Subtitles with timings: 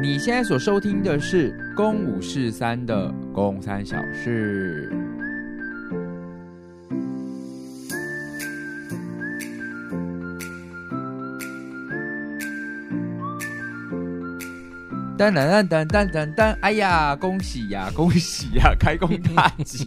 [0.00, 4.88] 你现在所收听的是《公五四三》的《公三小事》。
[15.18, 16.56] 噔噔噔噔噔噔噔！
[16.60, 19.84] 哎呀，恭喜呀，恭喜呀，开工大吉！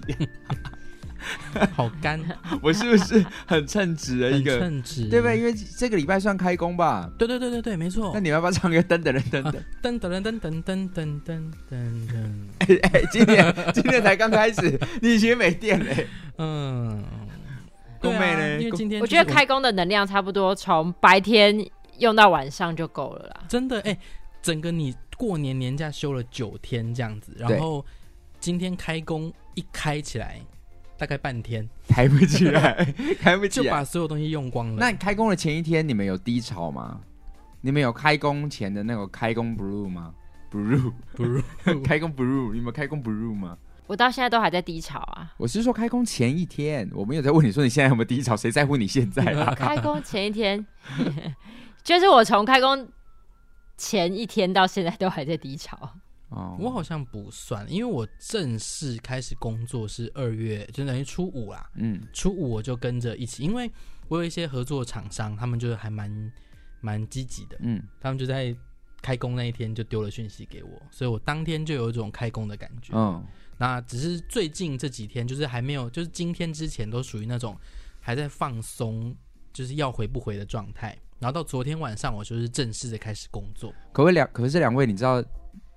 [1.75, 2.19] 好干，
[2.61, 4.59] 我是不是很称职的一个？
[4.59, 5.37] 称职，对不对？
[5.37, 7.09] 因为这个礼拜算开工吧？
[7.17, 8.11] 对对对对对，没错。
[8.13, 12.31] 那你要不要唱个噔噔噔噔噔噔噔噔噔噔噔噔噔噔？
[12.59, 16.07] 哎 哎，今天今天才刚开始，你已经没电嘞。
[16.37, 17.03] 嗯，
[17.99, 18.59] 工妹呢？
[18.61, 21.65] 因为今天我觉得开工的能量差不多从白天
[21.97, 23.41] 用到晚上就够了啦。
[23.47, 23.97] 真的哎，
[24.41, 24.95] 整个你。
[25.17, 27.85] 过年年假休了九天这样子，然后
[28.39, 30.41] 今天开工一开起来，
[31.01, 32.75] 大概半天抬不起来，
[33.19, 34.75] 抬不起来，就把所有东西用光了。
[34.77, 37.01] 那你开工的前一天，你们有低潮吗？
[37.59, 40.13] 你们有开工前的那个开工 blue 吗
[40.51, 41.41] ？blue blue
[41.83, 43.57] 开工 blue，你们开工 blue 吗？
[43.87, 45.33] 我到现在都还在低潮啊。
[45.37, 49.55] 我是说开工前一天，我没有在问你说你现在有没有低潮，谁在乎你现在啊？
[49.55, 50.63] 开工前一天，
[51.83, 52.87] 就是我从开工。
[53.77, 55.75] 前一天到现在都还在低潮
[56.31, 61.69] 哦，我好像不算，因为我正式开始工作是二月，就等于初五啦。
[61.75, 63.69] 嗯，初五我就跟着一起，因为
[64.07, 66.31] 我有一些合作厂商，他们就是还蛮
[66.79, 67.57] 蛮积极的。
[67.59, 68.55] 嗯，他们就在
[69.01, 72.93] 开工那一天就丢了讯息给我，所以我当天就有一种开工的感觉。
[72.95, 73.21] 嗯，
[73.57, 77.57] 那只是最近这几天就是还没有，就是今天之前都属于那种
[77.99, 79.13] 还在放松，
[79.51, 80.97] 就是要回不回的状态。
[81.19, 83.71] 然后到昨天晚上，我就是正式的开始工作。
[83.91, 85.23] 可位两，可是这两位，你知道，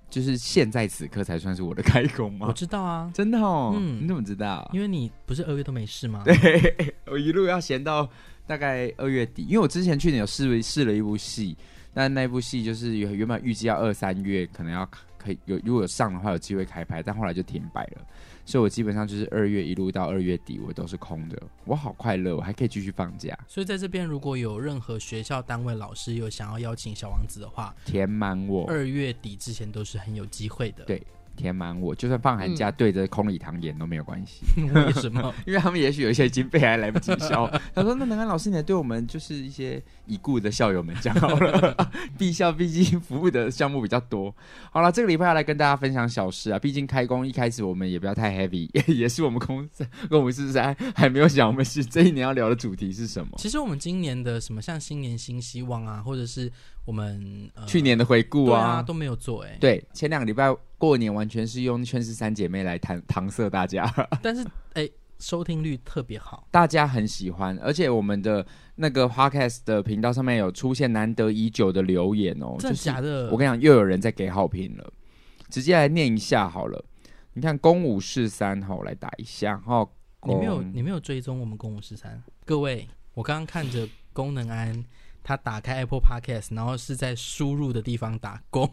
[0.09, 2.47] 就是现在此刻才算是我的开工吗？
[2.47, 3.73] 我知道啊，真的哦。
[3.75, 4.69] 嗯，你怎么知道？
[4.73, 6.23] 因为你不是二月都没事吗？
[6.25, 8.09] 对， 我一路要闲到
[8.47, 11.57] 大概二月底，因为我之前去年有试试了一部戏，
[11.93, 18.01] 但那部戏就是原原本预计要二三月可能要可以有，如果有上的话有机会开拍，但后来就停摆了。
[18.45, 21.41] 所以，我基本上就是二月一路到二月底，我都是空的。
[21.65, 23.37] 我好快乐，我还可以继续放假。
[23.47, 28.65] 所以，在这边如果有任何学校单位老师有想要邀请小王子的话，填满我。
[28.67, 30.85] 二月底之前都是很有机会的。
[30.85, 31.01] 对。
[31.35, 34.41] 填满我，就算放寒假对着空礼堂演都没有关系。
[34.57, 35.33] 嗯、 为什么？
[35.45, 37.45] 因为他们也许有一些已经费还来不及消。
[37.73, 44.33] 他说：“那南安老师，你对我们就是一些已故的校友们讲好了， 毕校毕竟服务的项目比较多。”
[44.71, 46.57] 好了，这个礼拜要来跟大家分享小事啊。
[46.57, 53.33] 毕竟开工一开始我们也不要太 heavy，也是我们公司跟我们是在还没有想我们是这一年要聊的主题是什么。
[53.37, 56.51] 其实我们今年的什么像新年新希望啊，或者是。
[56.85, 59.57] 我们、呃、去年的回顾啊，啊都没有做哎、欸。
[59.59, 63.91] 对，前两个礼拜过年完全是用劝世三姐妹来搪搪塞大家，
[64.21, 73.31] 但是哎、欸，收听率特别好，大家很喜欢，而且我们的那个 podcast 的频道上面有出现难得已久的留言哦，真的假的？
[73.31, 74.93] 我跟你讲，又有人在给好评了，
[75.49, 76.85] 直接来念一下好了。
[77.33, 79.87] 你看公五四三号来打一下哈，
[80.27, 84.85] 你没有你没有追踪我们公五四三，各位，我刚刚看着功能安。
[85.25, 88.71] 他打开 Apple Podcast，然后是在输入的地方打工，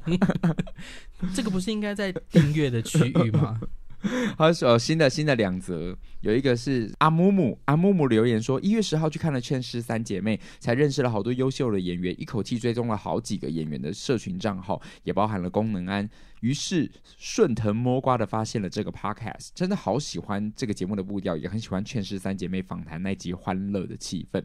[1.34, 3.58] 这个不是应该在订阅的区域吗？
[4.36, 16.06] 好，有新的新的两则，有一个是阿木木阿木木留言说，一月十号去看了《劝世三姐妹》，才认识了好多优秀的演员，一口气追踪了好几个演员的社群账号，也包含了功能安，
[16.40, 24.44] 于是顺藤摸瓜的发现了这个 Podcast，真的好喜欢这个节目的步调，也很喜欢《劝世三姐妹》访谈那集欢乐的气氛。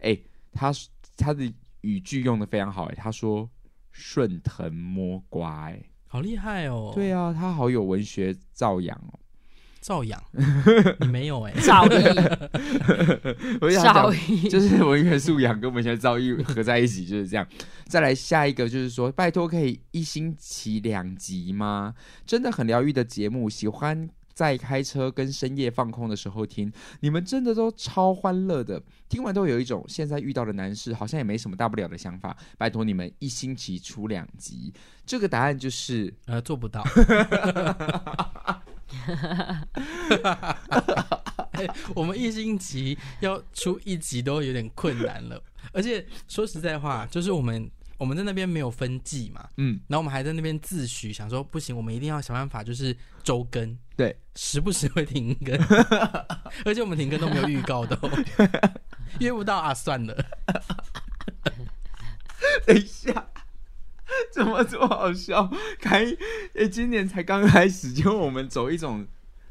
[0.00, 0.18] 哎，
[0.52, 0.70] 他。
[1.16, 3.48] 他的语句用的非常好哎，他说
[3.92, 6.92] “顺藤摸瓜”哎，好厉害哦！
[6.94, 9.18] 对啊，他好有文学造诣哦，
[9.80, 10.20] 造养
[11.00, 12.12] 你没有哎，造诣，
[13.82, 17.46] 造诣就是文学素养跟文学造诣合在一起就是这样。
[17.86, 21.94] 再来下一个就是说，拜托可以一星期两集吗？
[22.26, 24.08] 真的很疗愈的节目，喜欢。
[24.36, 32.36] 在开车跟深夜放空的时候听，你们真的都超欢乐的，听完都有一种现在遇到的难事好像也没什么大不了的想法。
[32.58, 34.74] 拜托你们一星期出两集，
[35.06, 36.84] 这个答案就是呃做不到。
[41.52, 41.66] 欸，
[41.96, 45.42] 我们一星期要出一集都有点困难了，
[45.72, 47.70] 而且说实在话，就是我们。
[47.98, 55.56] 我们在那边没有分季嘛，嗯，然后我们还在那边自诩，想说不行，我们一定要想办法，就是周更，对，时不时会停更，
[56.64, 57.98] 而且我们停更都没有预告的，
[59.20, 60.14] 约不到啊，算了。
[62.66, 63.30] 等一下，
[64.32, 65.50] 怎么这么好笑？
[65.80, 66.16] 开，哎、
[66.54, 69.06] 欸，今年才刚开始，就我们走一种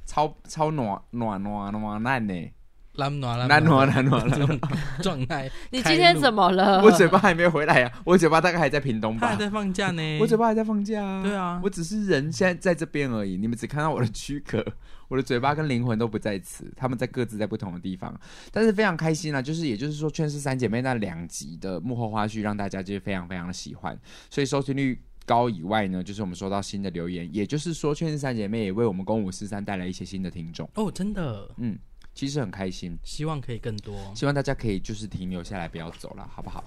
[0.06, 2.52] 超超暖暖暖暖烂呢。
[2.98, 4.60] 暖暖暖暖暖暖
[5.02, 5.50] 状态。
[5.72, 6.82] 你今天怎么了？
[6.82, 9.28] 我嘴巴还没回来呀、啊，我嘴巴大概还在屏东吧。
[9.28, 10.02] 他还在放假呢。
[10.22, 11.24] 我嘴巴还在放假啊。
[11.24, 14.66] 对啊，我只是人现在在这边而已，你们只看到我的躯壳，
[15.08, 18.18] 我的嘴巴跟灵魂都不在此，他们在各自在不同的地方。
[18.52, 23.98] 但是非常开心啊，就是也就是说，《劝世三姐妹》那两集的幕后花絮让大家就是非常非常的喜欢，
[24.30, 31.78] 所以收听率高以外呢，就是我们收到新的留言，也就是说，《劝世三姐妹》也为我们公五四三带来一些新的听众哦，真的，嗯。
[32.16, 36.64] 其实很开心，希望可以更多，希望大家可以就是停留下来，不要走了，好不好？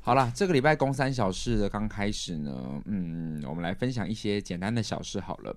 [0.00, 5.54] 好了，这个礼拜公三小事的刚开始呢，嗯，我们来分享一些简单的小事好了。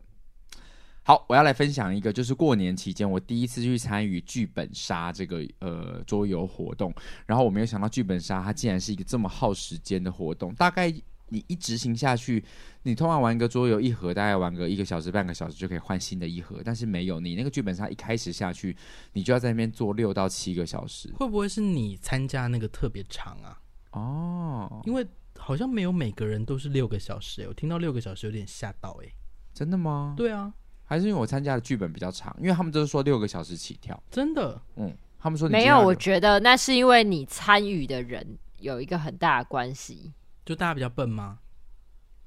[1.04, 6.94] 好，我要来分享一个，就是过年期间我第一次去参与剧本杀这个呃桌游活动，
[7.26, 10.94] 然后我没有想到剧本杀它竟然是一个这么耗时间的活动，大概。
[11.32, 12.44] 你一执行下去，
[12.84, 16.62] 你通常玩一个桌游一盒，大概玩个一个小时、半个小时就可以换新的一盒。
[16.64, 18.76] 但是没有，你那个剧本杀一开始下去，
[19.14, 21.10] 你就要在那边坐六到七个小时。
[21.14, 23.58] 会不会是你参加那个特别长啊？
[23.92, 25.08] 哦，因为
[25.38, 27.46] 好像没有每个人都是六个小时。
[27.48, 29.08] 我听到六个小时有点吓到哎。
[29.54, 30.14] 真的吗？
[30.18, 30.54] 对啊，
[30.84, 33.98] 还是因为我参加的剧本比较长，因为他们都是说六个小时起跳。
[34.12, 34.62] 真的？
[34.76, 35.80] 嗯，他们说没有。
[35.80, 40.12] 我觉得那是因为你参与的人有一个很大的关系。
[40.46, 41.40] 就大家比较笨吗？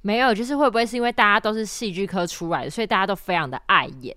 [0.03, 4.17] 没有，就是会不会是因为大家都是戏剧科出来的，所以大家都非常的爱演，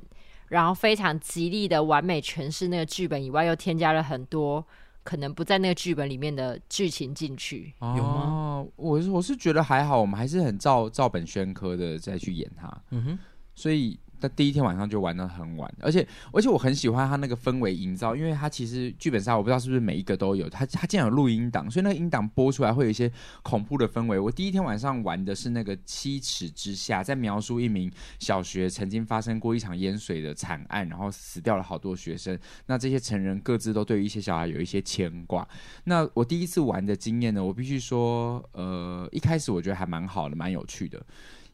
[0.50, 4.66] 然后非常极力的完美诠释那个剧本以外，又添加了很多
[5.04, 7.74] 可能不在那个剧本里面的剧情进去。
[7.80, 8.66] 哦、有吗？
[8.76, 12.82] 我我是觉得还好，我们还是很照照本宣科的再去演它。
[12.92, 13.20] 嗯哼，
[13.56, 14.00] 所以。
[14.20, 23.12] 但第一天晚上就玩得很晚，而且而且我很喜欢他那个氛围营造，因为他其实剧本杀我不知道是不是每一个都有，他他竟然有录音档，所以那个音档播出来会有一些
[23.44, 24.18] 恐怖的氛围。
[24.18, 32.38] 我第一天晚上玩的是那个七尺之下，在描述一名小学曾经发生过一场淹水的惨案，然后死掉了好多学生。
[32.66, 35.48] 那这些成人各自都对于一些小孩有一些牵挂。
[35.84, 41.06] 那我第一次玩的经验呢，我必须说，呃，一开始我觉得还蛮好的，蛮有趣的，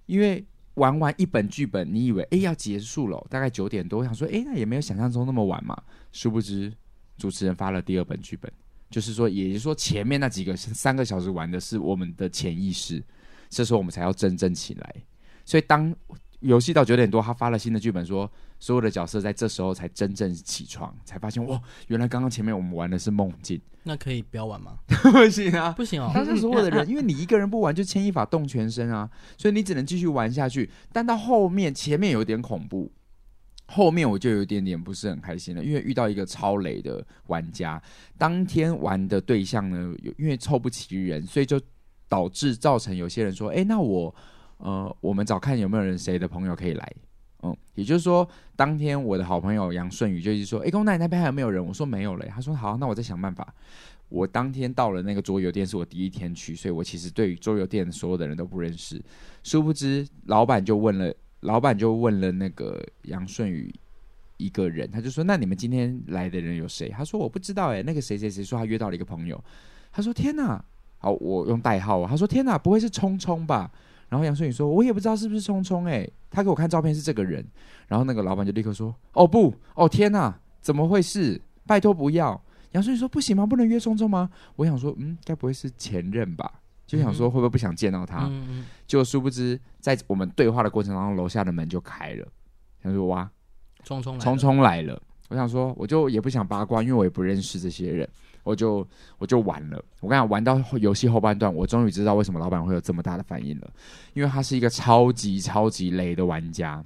[0.06, 0.46] 因为。
[0.76, 5.80] 玩完一本剧本，你以为哎要结束了，大概九点多，我想说哎那也没有想象中那么晚嘛。
[6.12, 6.74] 殊不知
[7.18, 8.52] 主持人发了第二本剧本，
[8.90, 13.04] 就是说，也就是说前面那几个三个小时玩的是我们的潜意识，
[13.50, 14.96] 这时候我们才要真正起来。
[15.46, 15.94] 所以当
[16.44, 23.60] 游戏到九点多，他发了新的剧本说，说所有的角色在这时候才真正起床，才发现哇，原来刚刚前面我们玩的是梦境。
[23.84, 24.78] 那可以不要玩吗？
[24.88, 26.12] 不行啊，不行哦。
[26.14, 30.70] 但是所有的人，因为你一个人不玩，就牵一发动全身啊，所以你只能继续玩下去。
[30.92, 32.92] 但到后面，前面有点恐怖，
[33.68, 37.82] 后面我就有一点点不是很开心了，因为遇到一个超雷的玩家。
[38.18, 41.60] 当天玩的对象呢，因为凑不齐人，所以就
[42.08, 44.14] 导致造成有些人说：“哎，那我。”
[44.64, 46.94] 呃，我们找看有没有人谁的朋友可以来，
[47.42, 48.26] 嗯，也就是说，
[48.56, 51.64] 当天我的好朋友杨顺宇就是说，哎，公奶那边还有没有人？
[51.64, 52.32] 我说没有嘞。
[52.34, 53.54] 他说好，那我再想办法。
[54.08, 59.04] 我当天到了那个桌游店，是我第一天去，所以我其实对桌游店所有的人都不认识。
[59.44, 63.70] 殊不知，老板就问了，老板就问了那个杨顺宇
[64.38, 66.88] 一个人，他就说，那你们今天来的人有谁？
[66.88, 69.44] 他说我不知道，哎，那个谁谁谁说他约到了一个朋友。
[69.92, 70.64] 他说天哪，
[71.00, 72.08] 好，我用代号。
[72.08, 73.70] 他说天哪，不会是聪聪吧？
[74.14, 77.44] 然后杨顺宇说：“我也不知道是不是聪聪哎，他给我看照片是这个人。”
[77.90, 81.42] 然后那个老板就立刻说：“哦不，哦天哪，怎么会是？
[81.66, 82.40] 拜托不要！”
[82.74, 83.44] 杨顺宇说：“不行吗？
[83.44, 88.28] 不能约聪聪吗？”我想说：“嗯，该不会是前任吧？”就想说会不会不想见到他？
[88.28, 88.66] 嗯嗯。
[88.86, 92.28] 就殊不知，在我们对话的过程当中，楼下的门就开了。
[92.84, 93.28] 他说：“哇，
[93.84, 95.02] 聪聪聪聪来了。”
[95.34, 98.08] 我想说，我就也不想八卦，因为我也不认识这些人。
[98.44, 98.88] 我就
[99.18, 103.74] 我就玩了，我跟你讲，玩到游戏后半段，我终于知道为什么老板会有这么大的反应了，
[104.14, 106.84] 因为他是一个超级超级雷的玩家。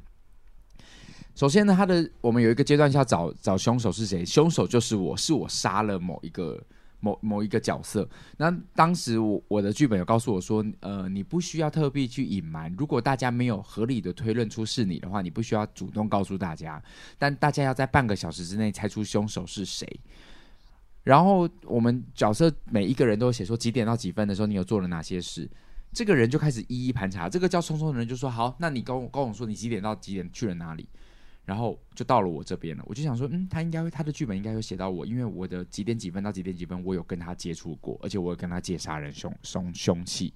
[1.35, 6.57] 首先呢，他的我们有一个阶段是要找找凶手是谁，凶手就是我，是我杀了某一个
[6.99, 8.07] 某某一个角色。
[8.37, 16.81] 那当时我我的剧本有告诉我说，呃，你不需要特别去隐瞒，如果大家没有合理的推论出是你的话，你不需要主动告诉大家，
[17.17, 19.87] 但大家要在半个小时之内猜出凶手是谁。
[21.03, 25.49] 然后我们角色每一个人都写说几点到几分的时候，你有做了哪些事，
[25.93, 27.29] 这个人就开始一一盘查。
[27.29, 30.85] 这个叫聪聪的人就说：“好，那你跟我跟我说你几点到几点去了哪里？”
[31.47, 32.83] 然后就到了我这边了。
[32.85, 40.33] 我就想说，嗯，他应该会他的剧本应该有写到我，因为我的几点几分到几点几分，我有跟他接触过，而且我有跟他借杀人凶凶凶器，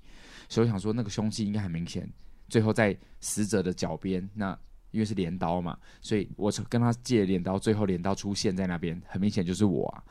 [0.47, 2.09] 所以我想说那个凶器应该很明显。
[2.47, 4.57] 最后在死者的脚边，那
[4.91, 10.03] 因为是镰刀嘛，所以我跟他借镰刀，最后镰刀出现在那边，很明显就是我啊。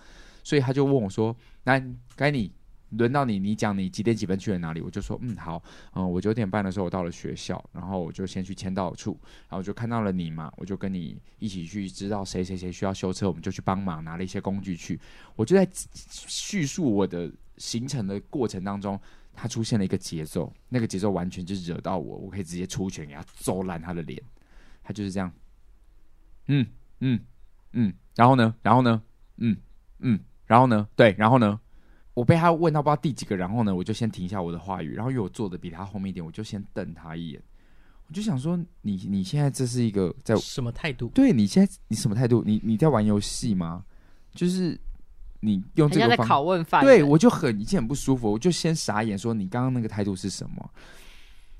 [0.43, 1.83] 所以他就问我说：“那
[2.17, 2.51] 该你
[2.91, 5.63] 轮到你，你讲你几点几分去了哪里？”我就说：“嗯，好，
[5.95, 14.99] 嗯，我九点半的时候我到了学校，然后我就先去签到处，然后我就看到了你嘛，我就跟你一起去知道谁谁谁需要修车，我们就去帮忙拿了一些工具去。
[15.37, 19.01] 我就在叙述我的行程的过程当中。”
[19.33, 24.21] 他出现了一个节奏，那个节奏完全就惹到我，我可以直接出拳给他揍烂他的脸。
[24.83, 25.33] 他就是这样，
[26.47, 26.67] 嗯
[26.99, 27.19] 嗯
[27.73, 29.03] 嗯，然后呢，然后呢，
[29.37, 29.57] 嗯
[30.01, 31.59] 嗯，然后呢，对，然后呢，
[32.21, 37.43] 我被他问到不知道第几个，然后呢，我就先停下我的话语，然后因为我坐的比他后面一点，我就先瞪他一眼，
[38.09, 41.09] 我就想说，你你现在这是一个在什么态度？
[41.15, 42.43] 对，你现在你什么态度？
[42.45, 43.85] 你你在玩游戏吗？
[44.35, 44.79] 就是。
[45.43, 50.71] 你用这个方拷问犯，对我就很一切很不舒服，我就先傻眼，说你刚刚那个态度是什么？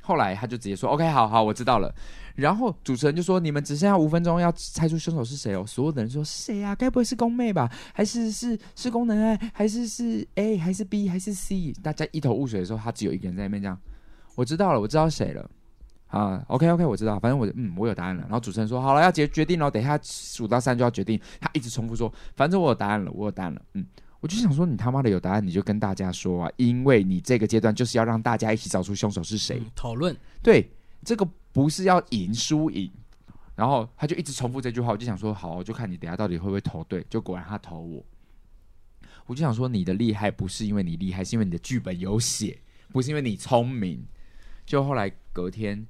[0.03, 1.91] 后来他就直接说：“OK，好好，我知道了。”
[2.41, 6.75] 然后主持人就说：“你们只剩下五分钟要猜出凶手是谁哦。”所有的人说：“谁啊？
[6.75, 7.71] 该不会是宫妹吧？
[7.93, 9.39] 还是是是宫能爱？
[9.53, 10.57] 还是是 A？
[10.57, 11.09] 还是 B？
[11.09, 13.79] 还是 C？” 大家一头雾水的时候，他只有一个人在那边这样
[14.35, 15.49] ：“我知道了，我知道谁了。”
[16.09, 18.23] 啊，OK，OK，我知道，反正我嗯，我有答案了。
[18.23, 23.87] 然后主持人说：“好了，要决决定了，等一下数到三就要决定。”他一直重复说：“反正我有答案了，我有答案了。”嗯，
[24.19, 30.17] 我就想说，你他妈的有答案，你就跟大家说啊，因为你这个阶段就是要让大家一起找出凶手是谁，讨论。
[30.43, 30.69] 对，
[31.05, 32.91] 这个不是要赢输赢。
[33.55, 37.05] 然后他就一直重复这句话，我就想说，好，我就看你等下到底会不会投对。
[37.11, 38.05] 就果然他投我。
[39.27, 44.05] 我就想说，你的厉害不是因为你厉害，是因为你的剧本有写，不是因为你聪明。
[44.65, 45.87] 就后来隔天。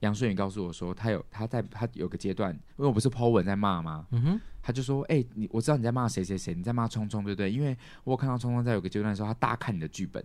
[0.00, 4.06] 杨顺宇告诉我说，他有他在他有个阶段，因为我不是 po 文在骂吗？
[4.10, 7.50] 嗯哼，他就说：“哎、欸，你我知道你在骂谁谁谁，你在骂聪聪对不对？
[7.50, 10.22] 因为我看到聪聪在有个阶段的时候，他大看你的剧本。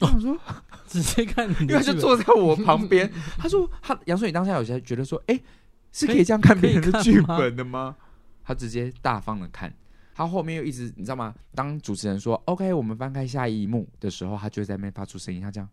[0.00, 0.38] 哦”我说
[0.86, 3.10] ：“直接看因为他就坐在我旁边。
[3.38, 5.44] ”他说：“他杨顺宇当下有些觉得说，哎、欸，
[5.92, 7.96] 是可以这样看别人的剧本的吗？”
[8.44, 9.72] 他直接大方的看，
[10.14, 11.34] 他后面又一直你知道吗？
[11.54, 15.68] 当主持人说 “OK，我们翻开下一幕”的时候，他就在那边发出声音，他这样：“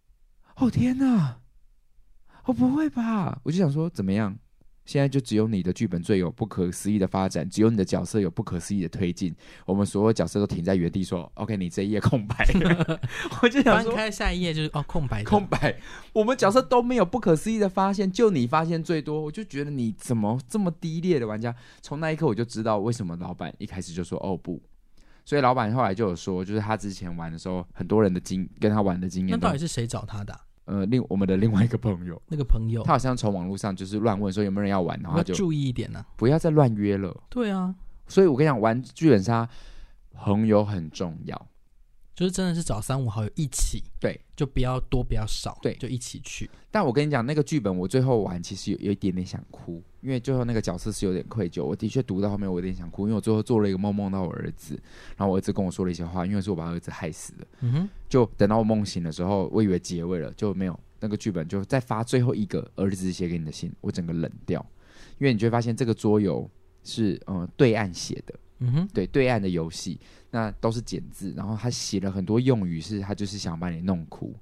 [0.56, 1.38] 哦天哪！”
[2.46, 3.40] 我、哦、不会吧？
[3.42, 4.38] 我就想说，怎么样？
[4.86, 9.34] 现在就只有你的剧本最有不可思议的发展，只有你的角色有不可思议的推进。
[9.66, 12.46] 我们所有角色都停在原地，说：“OK，你这一页空白。
[13.42, 15.78] ”我就想说，翻开下一页就是哦，空白，空白。
[16.12, 19.20] 我们角色都没有不可思议的发现，就你发现最多。
[19.20, 21.54] 我就觉得你怎么这么低劣的玩家？
[21.82, 24.62] 从那一刻我就知道为什么老板一开始就说：“哦不。”
[25.26, 29.36] 所以老板后来就有说，就是他之前玩的时候，很多人的经跟他玩的经验。
[29.36, 30.40] 那到底是谁找他的、啊？
[30.66, 37.16] 呃，另我们的另外一个朋友，那个朋友，他好像从网络上就是乱问说有没有人要玩，然后他就注意一点呢、啊，不要再乱约了。
[37.30, 37.74] 对啊，
[38.06, 39.48] 所以我跟你讲，玩剧本杀
[40.12, 41.46] 朋友很重要，
[42.14, 46.50] 就是真的是找三五好友一起，对，就不要多，不要少，对，就一起去。
[46.70, 49.82] 但我跟你讲，那个剧本我最后玩，其实有有一点点想哭。
[50.06, 54.80] 因为最后那个角色是有点愧疚，我的确读到后面我有点想哭，因为我最后做了一个梦，梦到我儿子，
[55.16, 57.44] 然后我儿子跟我说了一些话，因为是我把儿子害死的。
[57.62, 64.64] 嗯哼，就等到我梦醒的时候，我以为结尾了，就没有那个剧本就再发最后一个儿子写给你的信，我整个冷掉，
[65.18, 66.48] 因为你就会发现这个桌游
[66.84, 69.98] 是嗯对岸写的，嗯哼，对对岸的游戏，
[70.30, 74.32] 那都是简字，然后他写了很多用语，是他就是想把你弄哭。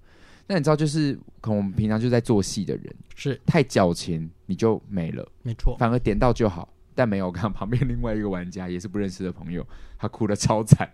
[0.47, 5.77] 那你知道，就是可能我们平常就在做戏的人，是太矫情，你就没了，没错。
[5.79, 7.27] 反而点到就好，但没有。
[7.27, 9.67] 我看旁边另外一个玩家也是不认识的朋友，
[9.99, 10.91] 他哭的超惨。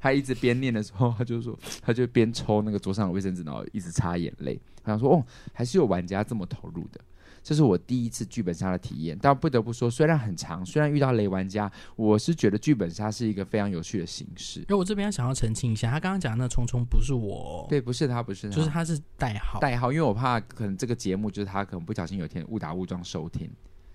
[0.00, 4.58] 他一直边念的时候，他就说， 他就边抽那个桌上的卫生纸，然后一直擦眼泪。
[4.84, 7.00] 他想说，哦，还是有玩家这么投入的。
[7.48, 14.62] 这是我第一次剧本杀的体验，但不得不说，虽然很长，虽然遇到雷玩家，我是觉得剧本杀是一个非常有趣的形式。
[14.68, 23.50] 那我这边想要澄清一下，他刚刚讲的那聪聪不是我，对，不是他，不是他，就是他是代号，代号，因为我怕可能这个节目就是他可能不小心有一天误打误撞收听，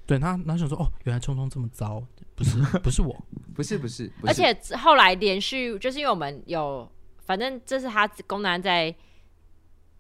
[0.08, 3.16] 对他，然后想说，哦，原来聪聪这么糟，不是， 不是我，
[3.54, 6.92] 不是，不是，不是，而且后来连续就是因为我们有，
[7.24, 8.96] 反正这是他公男在，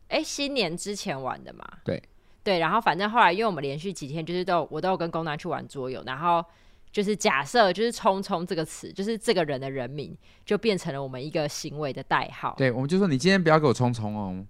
[0.07, 2.01] 哎，新年之前玩的嘛，对。
[2.43, 6.43] 对，然后反正后来，因为我们连续几天就是都有我都有跟公男去玩桌游，然后
[6.91, 12.53] 就是假设就是“聪聪”这个词，就是这个人的人名，就变成了我们一个行为的代号。
[12.57, 14.45] 对，我们就说你今天不要给我聪聪哦，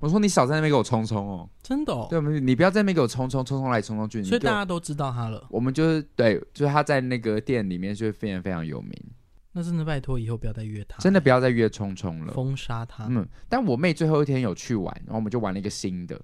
[0.00, 2.06] 我说你少在那边给我聪聪哦，真的哦。
[2.10, 4.24] 对，我们你不要在那边给我聪聪，聪聪来，聪聪去。
[4.24, 5.46] 所以大家都知道他了。
[5.50, 8.92] 我们就是对，就是他在那个店里面就非常非常有名。
[9.52, 13.06] 那真的拜托以后不要再约他，真的不要再约聪聪了，封杀他。
[13.08, 16.20] 嗯，但我妹最后一天有去玩，然后我们就玩了一个新的。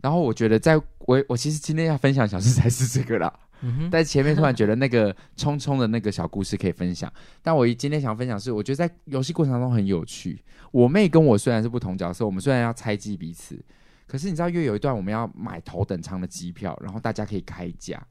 [0.00, 3.32] 然后我觉得在，在我我其实今天要分享小事才是这个啦。
[3.64, 7.12] 嗯哼，在前面突然觉得那个匆匆的那个小故事可以分享，
[7.42, 10.42] 但我今天想分享是，我觉得在游戏过程当中很有趣。
[10.72, 13.64] 我妹跟我虽然是不同角色，我们虽然要猜忌彼此，
[14.08, 18.04] 可是你知道，又有一段我们要买头等舱的机票，然后大家可以开价。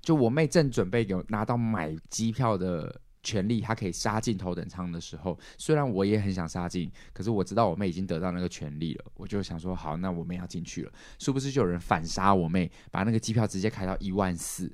[0.00, 2.98] 就我妹正准备有拿到买机票的
[3.28, 10.92] 权利，他可以杀进头等舱的时候，虽然我也很想杀进，可是我知道我妹已经得到那个权利了，我就想说好，那我妹要进去了。
[11.18, 14.72] 殊不知就有人反杀我妹，把那个机票直接开到一万四。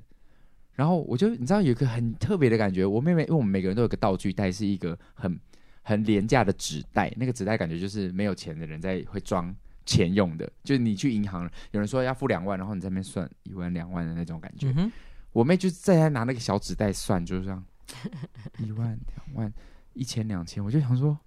[0.73, 5.37] 然后我就你知道有一个很特别的感觉，我妹妹因为我们每个人都有个道具袋，是一个很
[5.83, 9.53] 很廉价的纸袋，那个纸袋感觉就是没有钱的人在会装
[9.85, 14.73] 钱用的，就是你去银行，有人说要付两万，然后你在那边算一万两万的那种感觉。
[14.77, 14.91] 嗯
[15.35, 17.61] 我妹就在那拿那个小纸袋算，就是这样，
[18.59, 19.53] 一万两万
[19.93, 21.17] 一千两千，我就想说，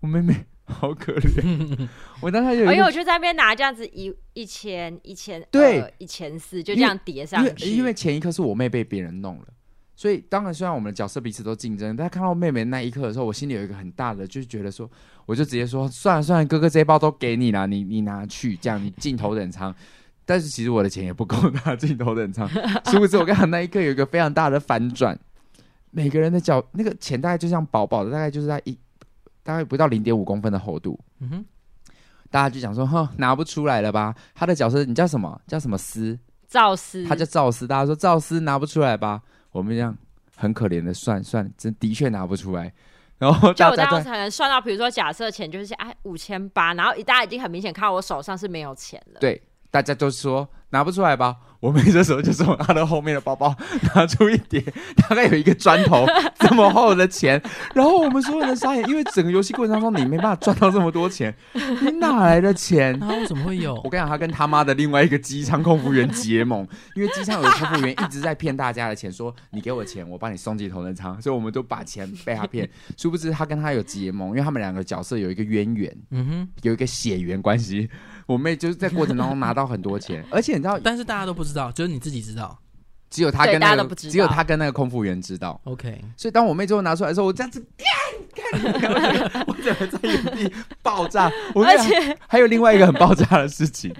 [0.00, 1.88] 我妹妹 好可怜。
[2.20, 7.66] 我当时有，哎呦，我就在那边拿这样子一一千一千，对，一千四就这样叠上去。
[7.66, 9.46] 因为，因为前一刻是我妹被别人弄了，
[9.96, 14.88] 所以当然虽然我们的角色彼此都竞争，但看到妹妹那一刻的时候，我心里有一个很大的，就是觉得说，
[15.26, 19.74] 我就直接说，算了算了，哥哥这一包都给你了，你你拿去，这样你镜头等舱。
[20.24, 22.48] 但是其实我的钱也不够拿镜头等舱，
[22.84, 25.18] 殊不知我刚才那一刻有一个非常大的反转，
[25.90, 28.78] 每个人的脚那个钱大概就像薄薄的，大概就是在一
[29.42, 30.98] 大概不到零点五公分的厚度。
[31.18, 31.44] 嗯哼，
[32.30, 34.14] 大家就讲说，哼，拿不出来了吧？
[34.34, 35.40] 他的角色你叫什么？
[35.46, 36.18] 叫什么斯？
[36.48, 37.66] 赵斯，他叫赵斯。
[37.66, 39.22] 大家说赵斯拿不出来吧？
[39.52, 39.96] 我们这样
[40.36, 42.72] 很可怜的算算，真的确拿不出来。
[43.18, 49.20] 然后就我当时可能算到，比如说假设钱就是哎五千八，然后大家已经很明显看到我手上是没有钱了。
[49.20, 49.40] 对。
[49.70, 51.36] 大家都说拿不出来吧？
[51.60, 53.54] 我妹这时候就从她的后面的包包
[53.94, 54.62] 拿出一叠，
[54.96, 56.06] 大概有一个砖头
[56.40, 57.40] 这么厚的钱。
[57.74, 62.98] 然后我们所有人傻眼，因为整个游戏过程当中你没办法赚到这么多钱，你哪来的钱？
[62.98, 63.74] 他，为什么会有？
[63.84, 72.66] 我跟你讲，他跟他妈的另外一个机舱空服员结盟，因为机舱有个空服员一直在骗大家的钱，说你给我钱，我帮你送进头等舱，所以我们都把钱被他骗。
[72.96, 77.90] 殊不知他跟他有结盟，因为他们两个角色有一个渊源，嗯哼，有一个血缘关系。
[78.30, 82.56] 我妹就是在过程当中拿到很多钱， 而且你知道，但是大家都不知道，只有你自己知道，
[83.10, 85.60] 只有他跟那个，只有他跟那个空服员知道。
[85.64, 87.60] OK，所以当我妹最后拿出来的时候，我这样子
[88.52, 91.28] 看，看，看，我怎么在原地爆炸。
[91.56, 93.92] 而且还有另外一个很爆炸的事情，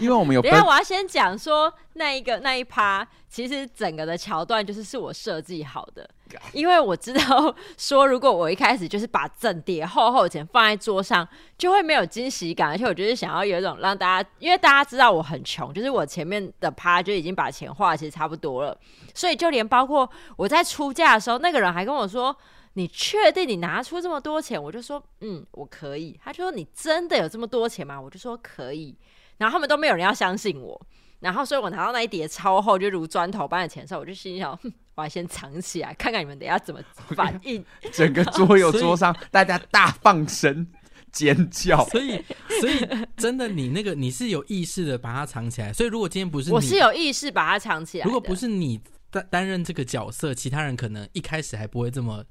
[0.00, 6.08] 因为我们有， 等下我要先讲说那一个那一趴，其实整个的桥段就是是我设计好的。
[6.54, 11.28] 因为我知道，说如果我一开始就是把整叠厚厚的钱放在桌上，
[11.58, 12.70] 就会没有惊喜感。
[12.70, 18.74] 而且我就是想要有一种让大家，因为大家知道我很穷，就是我前面的趴就已经把钱花的其实差不多了，
[19.14, 22.34] 所以就连包括我在出价的时候，那个人还跟我说
[22.74, 28.96] ：“你确定你拿出这么多钱？”我就说：“嗯，我可以。”他就说：“你真的有这么多钱吗？”我就说：“可以。”
[29.36, 30.80] 然后他们都没有人要相信我。
[31.22, 34.58] 然后，所以我拿到那一叠超厚，就如砖头般的钱的时候，我就心想，
[34.96, 36.80] 我要先藏起来，看看你们等一下怎么
[37.14, 37.64] 反应。
[37.92, 40.66] 整个桌游桌上，大家大放声
[41.12, 41.84] 尖叫。
[41.90, 42.20] 所以，
[42.60, 45.72] 所以真的，你那个你是有意识的把它藏起来。
[45.72, 48.04] 所以，如果今天不是你，我是有意识把它藏起来。
[48.04, 48.80] 如果不是你
[49.12, 52.24] 担担任这个角色，其他人可能一开始还不会这么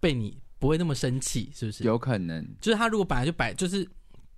[0.00, 1.84] 被你不会那么生气，是不是？
[1.84, 3.88] 有可能，就是他如果本来就摆就是。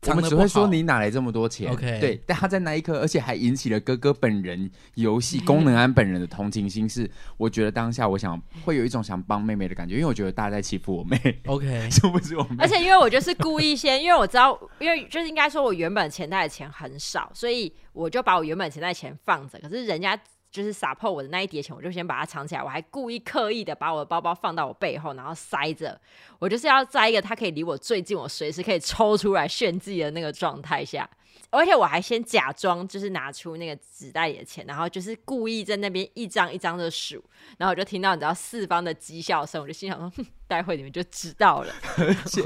[0.02, 11.18] 我们只会说你哪来这么多钱？OK，对，但他在那一刻，而且还引起了哥哥本人游戏功能安本人的同情心，是我觉得当下我想会有一种想帮妹妹的感觉，因为我觉得大家在欺负我妹。
[11.46, 12.56] OK， 是不是我妹？
[12.60, 20.18] 而且因为我就是故意先，因为我知道，因为就是应该说我原本钱袋的钱很少，所以我就把我原本钱袋钱放着，可是人家。
[20.56, 22.62] 就是撒破我的那一叠钱，我就先把它藏起来。
[22.62, 26.00] 我还故意刻意的把我的包包放到我背后，然后塞着。
[26.38, 31.06] 我就是要在一个他可以离我最近，我随时可以抽出来炫技的那个状态下。
[31.50, 37.22] 而且我还先假装就是拿出那个纸袋里的钱，然后就是故意在那边一张一张的数，
[37.58, 41.72] 然后我就听到你知道四方的讥笑声，我就心想说，待会你们就知道了。
[41.98, 42.42] 而 且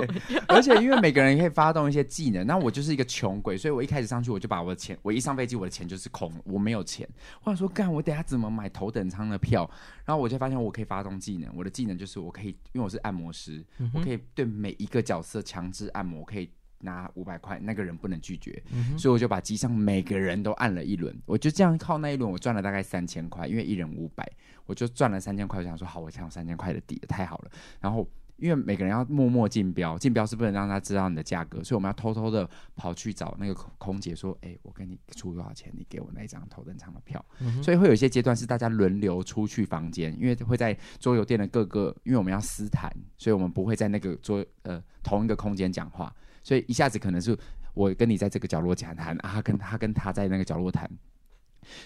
[0.46, 7.08] 而且因为每个人可以发动一些技能，那我就是一个穷鬼，所以我一开始上去我就把我的钱，我一上飞机我的钱就是空，我没有钱。
[7.42, 9.68] 我想说，干我等下怎么买头等舱的票？
[10.04, 16.50] 然后我就发现我可以发动技能，我的技能就是我可以，因为我是按摩师，我可以对每一个角色强制按摩，可以。
[16.80, 24.30] 拿五百块，那个人不能拒绝，嗯、所以我就把机上每个人都按了一轮，我就这样靠那一轮，我赚了大概三千块，因为一人五百，
[24.66, 25.60] 我就赚了三千块。
[25.60, 27.50] 我想说好，我想有三千块的底，太好了。
[27.80, 35.70] 然后因为每个人要默默竞标，竞标是不能让他知道你的价格，所以我们要偷偷的跑去找那个空姐说：“哎，我跟你出多少钱？
[35.76, 37.22] 你给我那一张头等舱的票。
[37.40, 46.10] 嗯”所以会有一些阶段是大家轮流出去房间，因为会在桌游店的各个，因为我们要私谈，所以我们不会在那个桌呃同一个空间讲话，
[46.42, 47.38] 所以一下子可能是
[47.74, 50.90] 我跟你在这个角落讲谈，啊，跟他跟他在那个角落谈，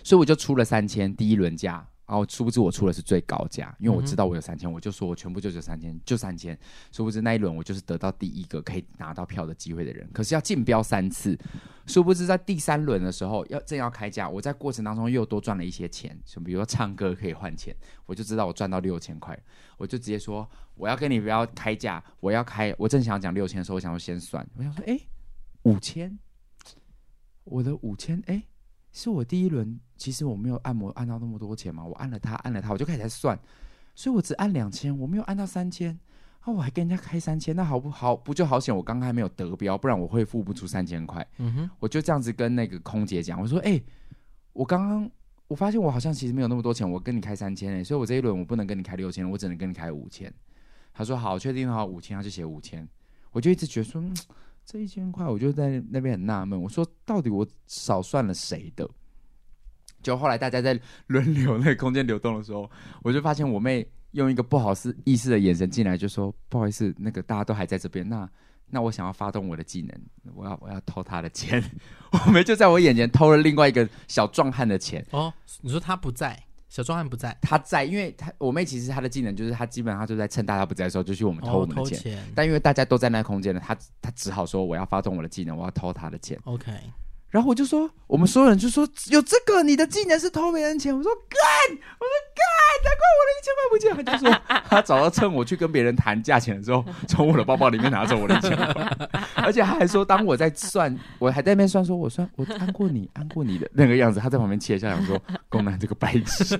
[0.02, 1.86] 所以我就出了三千第一轮价。
[2.06, 6.58] 然后殊不知我出的是最高价，因为我知道我有三千，我就说我全部就只有三千，就三千。
[6.92, 10.06] 殊不知那一轮我就是得到第一个可以拿到票的机会的人。
[10.12, 11.38] 可是要竞标三次，
[11.86, 19.38] 殊不知在第三轮的时候要正要开价，我在过程当中又多赚了一些钱，就比如说唱歌可以换钱，我就知道我赚到六千块，
[19.78, 22.74] 我就直接说我要跟你不要开价，我要开。
[22.76, 25.00] 我正想讲六千的时候，我想说先算，我想说哎
[25.62, 26.18] 五千，
[27.44, 28.42] 我的五千哎。
[28.96, 33.36] 是我第一轮，其实我没有按摩按到那么多钱嘛，我按了他，按了他，我就开始在算，
[33.92, 35.98] 所以我只按两千，我没有按到三千，
[36.38, 38.14] 啊，我还跟人家开三千，那好不好？
[38.14, 41.26] 不就好险，我刚刚还没有得标，不然我会付不出三千块。
[41.38, 43.84] 嗯哼，我就这样子跟那个空姐讲，我说，哎、欸，
[44.52, 45.10] 我刚刚
[45.48, 50.32] 我发现我好像其实没有那么多钱，我跟你开三千哎，所以我这一轮我不能跟你开六千，我只能跟你开五千。
[50.92, 52.88] 他说好，确定好五千，他就写五千，
[53.32, 54.00] 我就一直觉得说。
[54.00, 54.14] 嗯
[54.64, 56.60] 这一千块，我就在那边很纳闷。
[56.60, 58.88] 我说，到底我少算了谁的？
[60.02, 62.70] 就后来大家在轮流那个空间流动的时候，
[63.02, 68.28] 我就发现我妹用一个不好思意思的眼神进来，就说：“不好意思，那个大家都还在这边，那
[68.68, 70.00] 那我想要发动我的技能，
[70.34, 71.62] 我要我要偷他的钱。
[72.26, 75.04] ”我妹就在我眼前偷了另外一个小壮汉的钱。
[75.10, 76.42] 哦，你说他不在？
[76.74, 86.36] 小壮汉不在，他在，因为他我妹其实她的技能就是她基本上就在趁大家不在的时候就去我们偷我们的钱，哦、钱，但因为大家都在那个空间了，她她只好说我要发动我的技能，我要偷他的钱。
[86.42, 86.72] OK。
[87.34, 90.96] 然后我就说，我们所有人就说有这个，你的技能是偷别人钱。
[90.96, 92.46] 我说干，我说干，
[92.84, 93.90] 难怪我的一千块不见。
[93.92, 98.56] 他就说 他找到趁我去跟别人谈价钱的时候，从我的包包里面拿走我的钱，
[99.34, 106.56] 而且他还说，当我在算，我还在那边算，说我算我 按过你，按过你的那个样子，他在旁边窃笑，想说宫南这个白痴。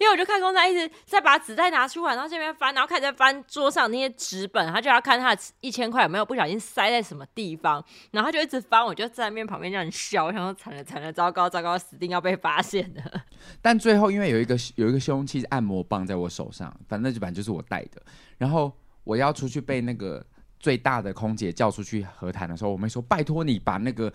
[0.00, 13.22] 因为我就看公仔一直在把纸袋拿出来，然后这边翻，然后开始在翻桌上那些纸本，他就要看他的一千块有没有不小心塞在什么地方，然后他就一直翻，我就在那边旁边这样笑，我想说惨了惨了，糟糕糟糕，死定要被发现了。
[13.60, 18.02] 但最后因为有一个有一个凶器是按摩棒在我手上，反正那本就是我带的，
[18.38, 18.72] 然后
[19.04, 20.24] 我要出去被那个
[20.58, 24.12] 最大的空姐叫出去和谈的时候，我妹说拜托你把那个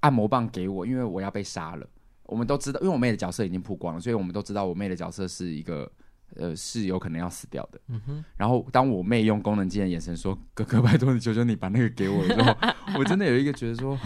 [0.00, 1.86] 按摩棒给我，因为我要被杀了。
[2.30, 5.90] 我们都知道，因为我妹的角色已经曝光了，所以我们都知道我妹的角色是一个，
[6.36, 7.80] 呃，是有可能要死掉的。
[7.88, 8.24] 嗯哼。
[8.36, 12.56] 然后当我妹用功能键的眼神说：“哥哥，拜托你，求求你把那个给我的时候，
[12.98, 13.98] 我真的有一个觉得说，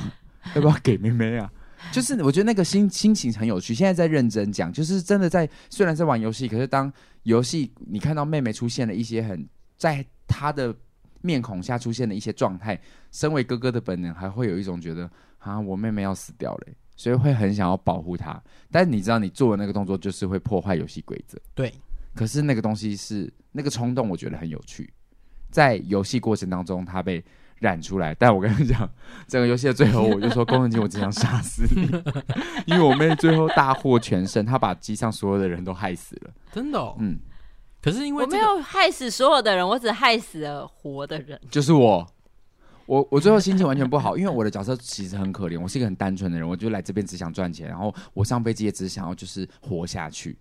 [0.55, 1.53] 要不要给妹妹啊？
[1.93, 3.75] 就是我觉得那个心心情很有趣。
[3.75, 6.91] 现在在认真讲，就是真的在，虽然在玩游戏，可是当
[7.25, 10.75] 游戏你看到妹妹出现了一些很在她的
[11.21, 12.81] 面孔下出现的一些状态，
[13.13, 21.39] 身为哥哥的本能还会有一种觉得啊，我妹妹要死掉了。”所以会很想要保护他，但你知道，你做的那个动作就是会破坏游戏规则。
[21.55, 21.73] 对，
[22.15, 24.93] 可是那个东西是那个冲动，我觉得很有趣。
[25.51, 27.25] 在游戏过程当中，他被
[27.59, 28.15] 染出来。
[28.15, 28.89] 但我跟你讲，
[29.27, 31.83] 整个游戏的最后，我就说：“工藤机，我只想杀死你，
[32.67, 36.97] 因为我妹最后大获全胜，她把机上所有的人都害死了。”真的哦？
[36.99, 37.19] 嗯。
[37.81, 42.07] 可是因为、这个、我没有害死所有的人，我只害死了活的人，就是我。
[42.87, 50.37] 我我最后心情完全不好，因为我的角色其实很可怜，我是一个很单纯的人，我就来这边只想赚钱，然后我上飞机也只想要就是活下去。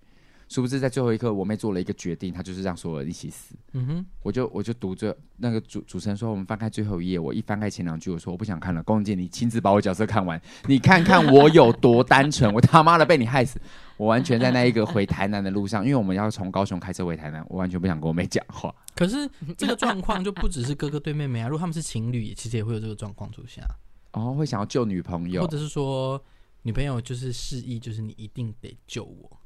[0.53, 3.55] 殊不知在最后一刻，我妹做了一个决定，她就是让所有人一起死。
[3.71, 8.83] 嗯哼，我就我就读着那个主主持人说，我们翻开最后一页，我一翻开前两句，我说我不想看了。
[8.83, 13.59] 公姐，你亲自把我角色看完，你看看我有多单纯，我他妈的被你害死。
[13.97, 18.73] 我完全在那一个回台南的路上，因为我们要从高雄开车回台南，我完全不想跟我妹讲话。
[18.95, 23.63] 可是 这个状况就不只是哥哥对妹妹啊，如果他们是情侣，其实也会有这个状况出现。
[24.11, 26.21] 哦，会想要救女朋友，或者是说
[26.61, 29.39] 女朋友就是示意，就是你一定得救我。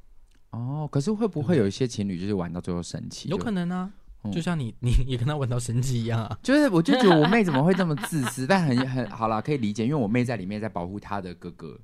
[0.52, 3.30] 哦，可是会不会有一些情侣就是玩到最后生气？
[3.30, 3.92] 有可能啊，
[4.24, 6.40] 嗯、就像你，你也跟他玩到生气一样啊。
[6.42, 8.46] 就是我就觉得我妹怎么会这么自私？
[8.48, 11.80] 但很很好啦，可以理解，因为我妹在里面在保护她的哥哥，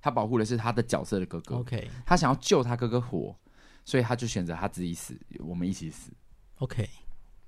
[0.00, 1.56] 她保护的是她的角色的哥哥。
[1.56, 3.34] OK，她想要救她哥哥活，
[3.84, 6.12] 所以她就选择她自己死，我们一起死。
[6.58, 6.88] OK，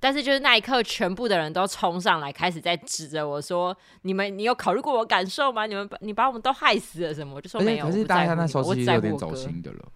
[0.00, 5.66] 但是就是那一刻，全部的人都冲上来，开始在指着我说：“你们，你有考虑过我感受吗？
[5.66, 7.86] 你们把你把我们都害死了什么？”我就说没有。
[7.86, 9.92] 可是大家那时候其实有点走心的了。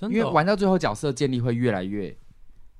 [0.00, 2.14] 哦、因为玩到最后，角色建立会越来越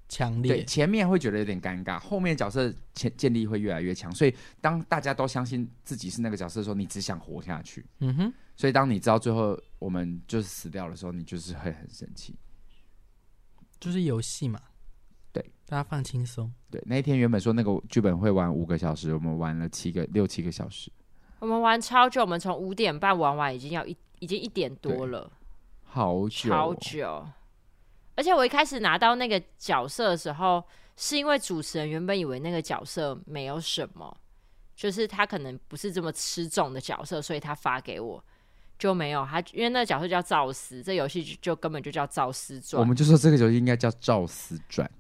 [0.08, 0.56] 强烈。
[0.56, 4.14] 对，前面会觉得有点尴尬，后面角色建建立会越来越强。
[4.14, 7.84] 所以，当大家都相信自己是那个角色的时候，你只想活下去。
[8.00, 8.32] 嗯哼。
[8.56, 12.34] 所以，当你知道最后我们就是死掉的时候，你就是会很生气。
[13.78, 14.58] 就是游戏嘛，
[15.32, 16.50] 对，大家放轻松。
[16.70, 20.90] 对，那一天原本说那个剧本会玩五个小时，我们玩了七个六七个小时。
[21.38, 25.30] 我们玩超久，我们从五点半玩完，已经要一已经一点多了，
[25.96, 27.26] 好久，好久。
[28.16, 30.62] 而且我一开始拿到那个角色的时候，
[30.94, 34.14] 是因为主持人原本以为那个角色没有什么，
[34.74, 38.22] 就是他可能不是这么吃重的角色，所以他发给我
[38.78, 42.78] 就没有他，因为那个角色叫赵思，这游戏就，根本就叫赵思传。
[42.78, 44.90] 我们就说这个游戏应该叫赵思传。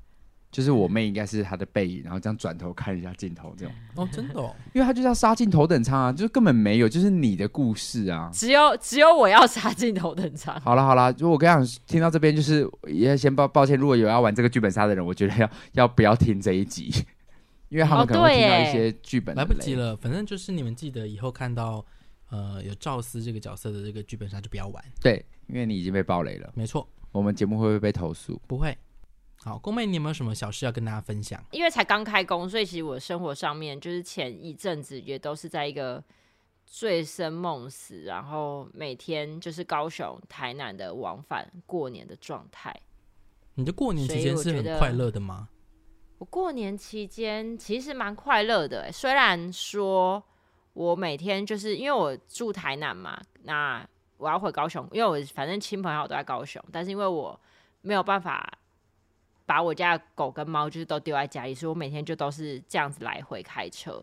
[0.56, 10.58] 就是我妹应该是她的背影，然后这样转头看一下镜头这种哦，真的，哦， 因为他就是要杀进头等舱啊，就是根本没有，就是你的故事啊，只有只有我要杀进头等舱。
[10.62, 16.90] 好了好了，如果我跟你讲，听到这边就是也先抱抱歉，如果有要玩这个剧本杀的人，我觉得要要不要听这一集，
[17.68, 19.94] 因为他们可能会听到一些剧本、哦、来不及了。
[19.94, 21.84] 反正就是你们记得以后看到
[22.30, 26.50] 呃有赵思这个角色的这个剧本杀就不要玩，对，因为你已经被暴雷了。
[26.54, 28.40] 没错，我们节目会不会被投诉？
[28.46, 28.74] 不会。
[29.46, 31.40] 好，宫妹，你有没有什么小事要跟大家分享？
[31.52, 36.02] 因为才刚开工，所以其实我生活上面就是前一阵子也都是在一个
[36.66, 42.74] 醉生梦死，然后每天就是高雄、台南的往返过年的状态。
[43.54, 45.48] 你的过年期间是很快乐的吗？
[46.18, 50.20] 我过年期间其实蛮快乐的，虽然说
[50.72, 57.40] 我每天就是因为我住台南嘛，那我要回高雄，因为我反正亲朋好友都在高雄，但是因为我
[57.82, 58.52] 没有办法。
[59.46, 64.02] 把我家的狗跟猫就是都丢在家里，所以我每天就都是这样子来回开车。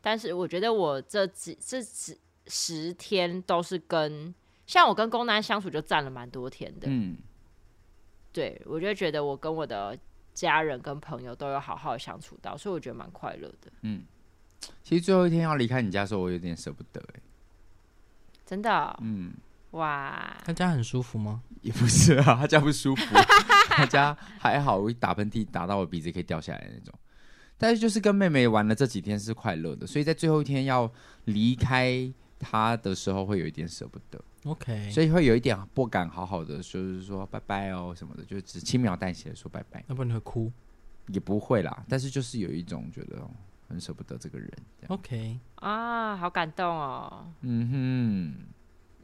[0.00, 4.34] 但是我觉得我这几这几十天都是跟
[4.66, 6.86] 像我跟公男相处就占了蛮多天的。
[6.90, 7.16] 嗯，
[8.32, 9.98] 对，我就觉得我跟我的
[10.34, 13.72] 家人跟朋友都有好好相处到，所以我觉得蛮快乐的。
[13.80, 14.04] 嗯，
[14.82, 17.20] 其实最后一天要离开你家的时候，我有点舍不得哎，
[18.44, 18.98] 真的哦？
[19.00, 19.32] 嗯。
[19.72, 21.42] 哇，他家很舒服吗？
[21.60, 23.02] 也不是啊，他家不舒服，
[23.70, 26.92] 他家还好，我一打喷嚏打到我鼻子可以掉下来的那种。
[27.56, 30.90] 但是就是跟妹妹玩了这几天是快乐的，所以在最后一天要
[31.26, 34.22] 离开她的时候会有一点舍不得。
[34.44, 39.84] OK，所以会有一点不敢好好的，就是说拜拜哦什么的，就只轻描淡写的说拜拜。
[39.86, 40.50] 要不然你会哭？
[41.06, 43.22] 也不会啦，但是就是有一种觉得
[43.68, 44.50] 很舍不得这个人。
[44.88, 47.26] OK，啊，好感动哦。
[47.40, 48.51] 嗯哼。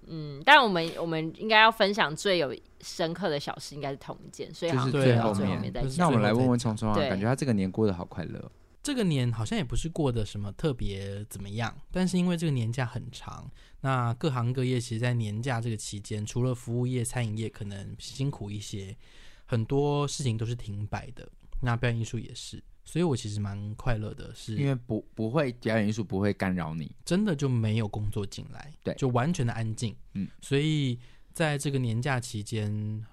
[0.08, 8.50] 嗯，但我们我们应该要分享最有深刻的小事，应该是同一件，所以好像就是最后面，后面那我们来问问聪聪啊，感觉他这个年过得好快乐。
[8.80, 13.50] 这个年好像也不是过得什么特别怎么样，但是因为这个年假很长，
[13.82, 18.96] 那各行各业其实，在年假这个期间，除了服务业、餐饮业可能辛苦一些，
[19.44, 21.28] 很多事情都是停摆的。
[21.60, 22.62] 那表演艺术也是。
[22.88, 29.94] 所以我其实蛮快乐的是，是因为不不会表演艺术不会干扰你，真的就没有工作进来，对，就完全的安静。
[30.14, 30.98] 嗯，所以
[31.34, 33.04] 在这个年假期间，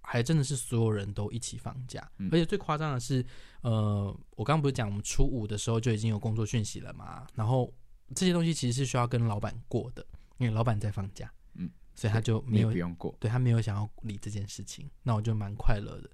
[0.00, 3.22] 还真的是所有人都一起放假，嗯、而且最夸张的是，
[3.60, 4.04] 呃，
[4.36, 7.70] 我刚刚不是讲我们初五的时候就已经有工作讯息了嘛，然后
[8.14, 10.02] 这些东西其实是需要跟老板过的，
[10.38, 16.10] 因为老板在放假，嗯，所以他就没有不用过，对他没有想要理这件事情，那我就蛮快乐的。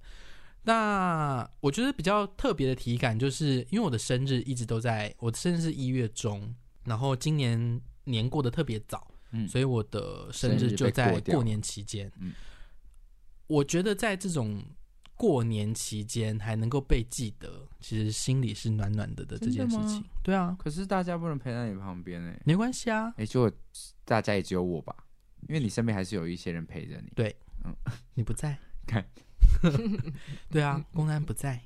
[0.63, 6.53] 那我觉得比较特别的体感，就是因为我的生日一直都在，我的生日是一月中，
[6.85, 12.11] 然后今年年过得特别早，嗯，所以我的生日就在过年期间。
[12.19, 12.33] 嗯，
[13.47, 14.63] 我觉得在这种
[15.15, 20.03] 过年期间还能够被记得，其实心里是暖暖的的这件事情。
[20.21, 23.51] 对啊，可是大家不能陪在你旁边哎，没关系啊，哎，就
[24.05, 24.95] 大家也只有我吧，
[25.49, 27.11] 因为你身边还是有一些人陪着你。
[27.15, 27.75] 对，嗯，
[28.13, 29.03] 你不在， 看。
[30.49, 31.61] 对啊，公安不在，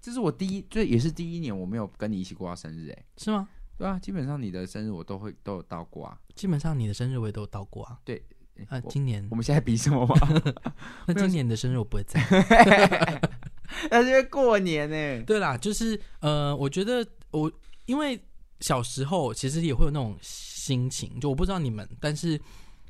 [0.00, 3.48] 这是我第一，这也是第一年我没有跟你一起过到生日，哎，是吗？
[3.76, 6.18] 对啊，基本上你的生日我都会都有到过啊。
[6.34, 7.98] 基本上你的生日我也都有到过啊。
[8.04, 8.20] 对，
[8.68, 10.16] 啊，今年我们现在比什么吗？
[11.06, 12.20] 那今年的生日我不会在，
[13.90, 15.24] 那是因为过年呢。
[15.24, 17.50] 对啦，就是呃，我觉得我
[17.86, 18.20] 因为
[18.60, 22.40] 小时候其实也会有那种心情，就我不知道你们，但是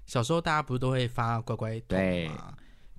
[0.06, 2.54] 小时候大家不是都会发乖乖对吗？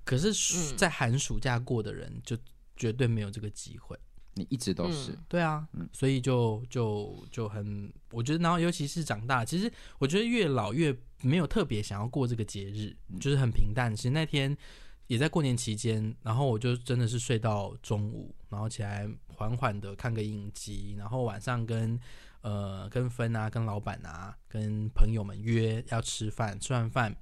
[0.10, 2.36] 可是，在寒暑假过的人就
[2.76, 3.96] 绝对没有这个机会。
[4.34, 13.96] 你一直都是、嗯、对啊，嗯、所以就就就很，我觉得，然后尤其是长大，其实我觉得越老越没有特别想要过这个节日，就是很平淡。
[13.96, 14.58] 其实那天
[15.06, 22.00] 也在过年期间，然后我就真的是睡到中午，然后起来缓缓的看个影集，然后晚上跟
[22.42, 27.16] 呃跟芬啊、跟老板啊、跟朋友们约要吃饭，吃完饭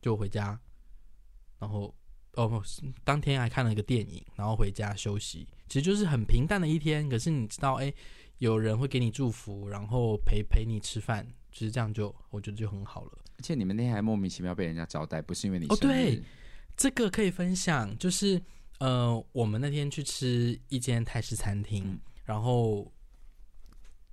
[0.00, 0.60] 就回家，
[1.58, 1.92] 然后。
[2.34, 2.62] 哦，不
[3.04, 7.08] 当天还看了一个电影，然后回家休息，其实就是很平淡的一天。
[7.08, 7.92] 可是你知道，哎，
[8.38, 13.12] 有人会给你祝福，然后陪陪你吃饭，其实这样就我觉得就很好了。
[13.38, 15.66] 而且你们那天还莫名其妙被人家招待，不是因为你。
[15.68, 16.22] 哦，对，
[16.76, 18.40] 这个可以分享，就是
[18.78, 22.90] 呃，我们那天去吃一间泰式餐厅，嗯、然后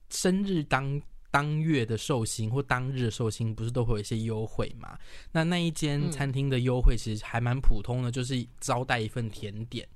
[0.10, 4.98] 生日当当月的寿星或当日的寿星，不是都会有一些优惠嘛？
[5.32, 9.88] 那那一间餐厅的优惠其实还蛮普通的，就是招待一份甜点。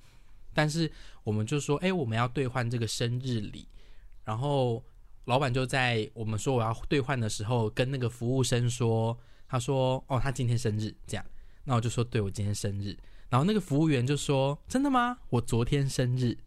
[0.54, 0.92] 但是
[1.24, 3.68] 我们就说，哎，我们要兑换这个生日礼，
[4.26, 4.84] 然后
[5.26, 9.18] 老板就在我们说我要兑换的时候，跟那个服务生说，
[9.48, 11.26] 他说，哦，他今天生日，这样。
[11.64, 12.98] 那我就说，对，我今天生日。
[13.30, 15.18] 然后那个服务员就说，真的吗？
[15.30, 16.38] 我昨天生日。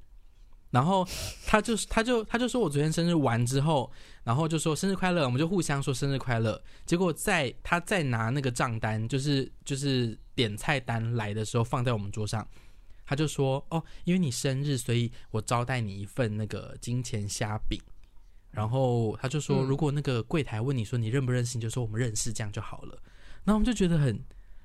[0.75, 1.07] 然后
[1.47, 3.89] 他就他就他就说我昨天生日完之后，
[4.25, 6.61] 然后就说生日快乐，我们就互相说生日快乐。
[6.85, 12.45] 结果在他再拿那个账单，就是就是点菜单来的时候，放在我们桌上，
[13.07, 17.81] 他就说哦，因为你生日，所以我招待你一份那个金钱虾饼。
[18.51, 22.99] 然后他就说，如果那个柜台问你说你认不认识，你就说我们认识，这样就好了。
[23.45, 24.21] 然后我们就觉得很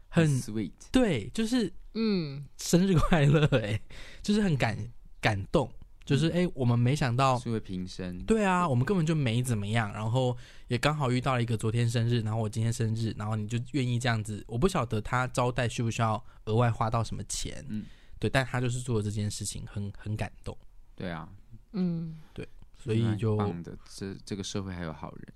[0.10, 3.80] 很 sweet，对，就是嗯，生日快乐，哎，
[4.22, 4.78] 就是很感
[5.20, 5.72] 感动。
[6.10, 10.36] 就是哎、欸，我们没想到是会平生，对啊，我们根本就没怎么样，然后
[10.68, 14.44] 也刚好遇到了一个昨天生日，然后我今天生日，然后你就愿意这样子。
[14.48, 17.86] 我不晓得他招待需不需要额外花到什么钱，嗯，
[18.18, 20.58] 对，但他就是做了这件事情，很很感动。
[20.96, 21.30] 对啊，
[21.74, 25.34] 嗯，对，所以就棒的，这这个社会还有好人，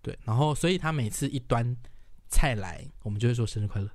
[0.00, 1.76] 对，然后所以他每次一端
[2.36, 3.88] 菜来，我们就会说生日快乐。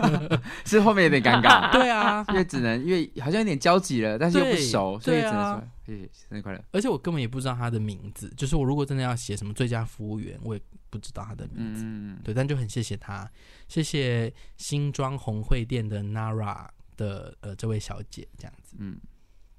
[0.66, 6.62] 是后面有点尴尬， 对啊，因为只能因为好像有点交集了，但是又不熟，所以只能说谢谢生日快乐。
[6.72, 11.82] 而且我根本也不知道他的名字，就是我如果真的要写什么最佳服务员，我也不知道他的名字。
[11.86, 13.30] 嗯，对，但就很谢谢他，
[13.68, 18.76] 谢谢新庄红会店的 Nara 的呃这位小姐这样子。
[18.78, 18.98] 嗯，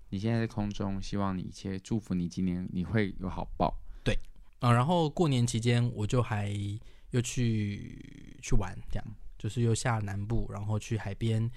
[0.10, 3.76] 你现在在空中，希望你一切祝福你今年你会有好报。
[4.04, 4.14] 对，
[4.60, 6.54] 啊、呃，然后过年期间我就还
[7.14, 9.06] 又去去玩这样。
[9.36, 11.52] 就是又下南部，然后去海边。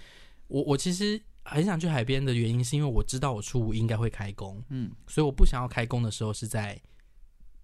[0.49, 6.77] 我我其实很想去海边的原因，是因为我知道我初五应该会开工，嗯，所以我不想要开工的时候是在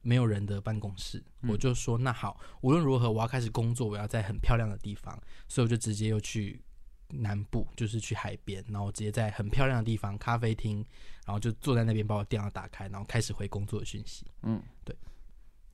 [0.01, 1.21] 没有人的办公室。
[1.41, 6.63] 嗯、我就说那好，无论如何我要开始工作，我要在很漂亮的地方，所以我就直接又去
[7.09, 10.87] 南部，就是去海边，然后直接在很漂亮的地方咖啡厅，
[11.27, 14.25] 然后就坐在那边把我电脑打开，然后开始回工作的讯息。
[14.43, 14.97] 嗯，对。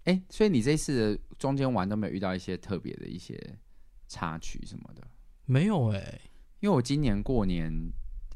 [0.08, 3.38] 哎，所以你这次的中间玩都没有遇到一些特别的一些。
[4.10, 5.02] 插曲什么的
[5.44, 6.20] 没有哎、欸，
[6.60, 7.70] 因为我今年过年，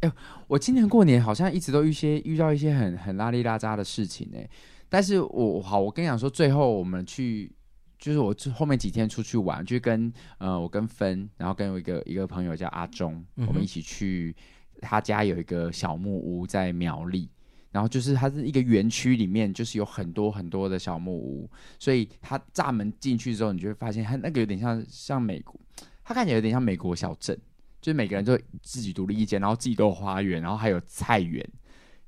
[0.01, 0.15] 哎、欸，
[0.47, 4.51] 我今年过年好像一直都遇些遇到一些很很拉里拉扎的事情哎、欸，
[4.91, 7.51] 但是我好，我跟你讲说，最后我们去，
[7.99, 14.37] 就是我后面几天出去玩，就跟呃我跟芬，然后跟我一个一个朋友叫阿忠，嗯、我们一起去
[14.83, 17.31] 他家有一个小木屋在苗栗。
[17.73, 25.59] 然后就是它是一个园区里面，就是有很多很多的小木屋，所以它栅门进去之后，你就会发现它那个有点像像美国，
[26.05, 27.35] 它看起来有点像美国小镇，
[27.81, 31.45] 就是每个人都自己独立一间，然后自己都有花园，然后还有菜园，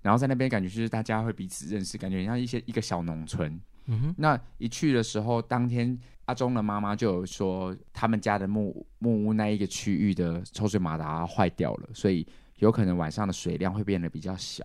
[0.03, 3.59] 然后在那边感觉就是大家会彼此认识，感觉像一些一个小农村。
[3.87, 4.14] 嗯哼。
[4.18, 12.27] 那一去的时候，当天阿忠的妈妈就有说，他们家的木木屋那一个区域的抽水马达坏掉了，所以
[12.59, 14.62] 有可能晚上的水量会变得比较小。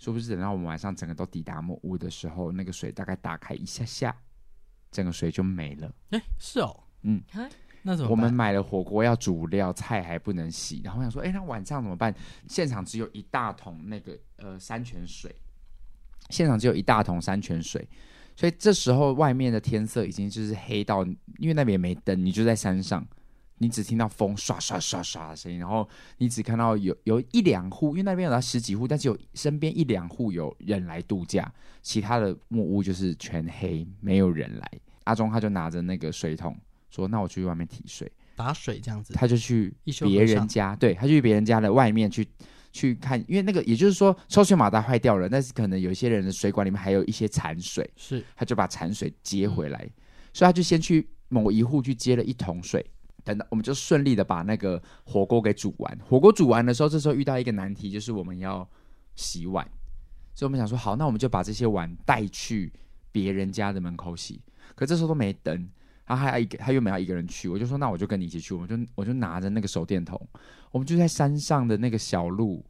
[0.00, 4.16] 说不知等到我们晚上整个都抵达木屋的时候，那个水大概打开一下下，
[4.90, 5.94] 整个水就没了。
[6.10, 7.22] 哎，是哦，嗯，
[7.82, 8.10] 那怎么？
[8.10, 12.14] 我们买了火锅要煮料，菜还不能洗，然后我想说，哎，那晚上怎么办？
[12.48, 15.34] 现场只有一大桶那个呃山泉水，
[16.30, 17.86] 现场只有一大桶山泉水，
[18.34, 21.04] 所以这时候外面的天色已经就是黑到，
[21.38, 23.06] 因为那边也没灯，你就在山上。
[23.62, 34.70] 你只听到风刷刷刷刷的声音，然后你只看到有有一两户，因为那边有到十几户，但是有身边一两户有人来度假，其他的木屋就是全黑，没有人来。
[35.04, 36.56] 阿忠他就拿着那个水桶
[36.88, 42.26] 说：“那我去外面提水打水这样子。”他就去别人家，对，他就去别人家的外面去
[42.72, 49.92] 去看，因为那个也就是说抽水马达坏掉了，但是可能有些人的水管里面还有一些残水，是，他就把残水接回来，嗯、
[50.32, 52.82] 所以他就先去某一户去接了一桶水。
[53.24, 55.98] 等到我们就顺利的把那个火锅给煮完。
[56.08, 58.68] 火锅煮完的时候，这时候遇到一个难题，就是我们要
[59.14, 59.66] 洗碗。
[60.34, 62.72] 所以我们想说，好，那我们就把这些碗带去
[63.12, 64.40] 别人家的门口洗。
[64.74, 65.68] 可这时候都没灯，
[66.06, 67.48] 他还要一个，他又没要一个人去。
[67.48, 68.54] 我就说，那我就跟你一起去。
[68.54, 70.20] 我们就我就拿着那个手电筒，
[70.70, 72.64] 我们就在山上的那个小路，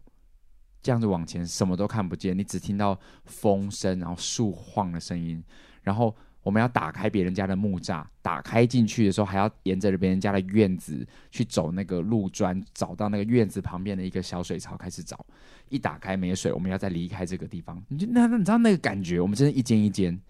[0.83, 5.43] 这样子往前，什么都看不见，你只听到风声，然后树晃的声音，
[5.83, 6.17] 然后。
[6.43, 15.25] 我们要打开别人家的木栅，打开进去的时候，还要沿着别人家的院子去走那个路砖，找到那个院子旁边的一个小水槽开始找。
[15.69, 17.81] 一打开没水，我们要再离开这个地方。
[17.89, 19.21] 你就那那，你知道那个感觉？
[19.21, 20.21] 我们真的一间一间，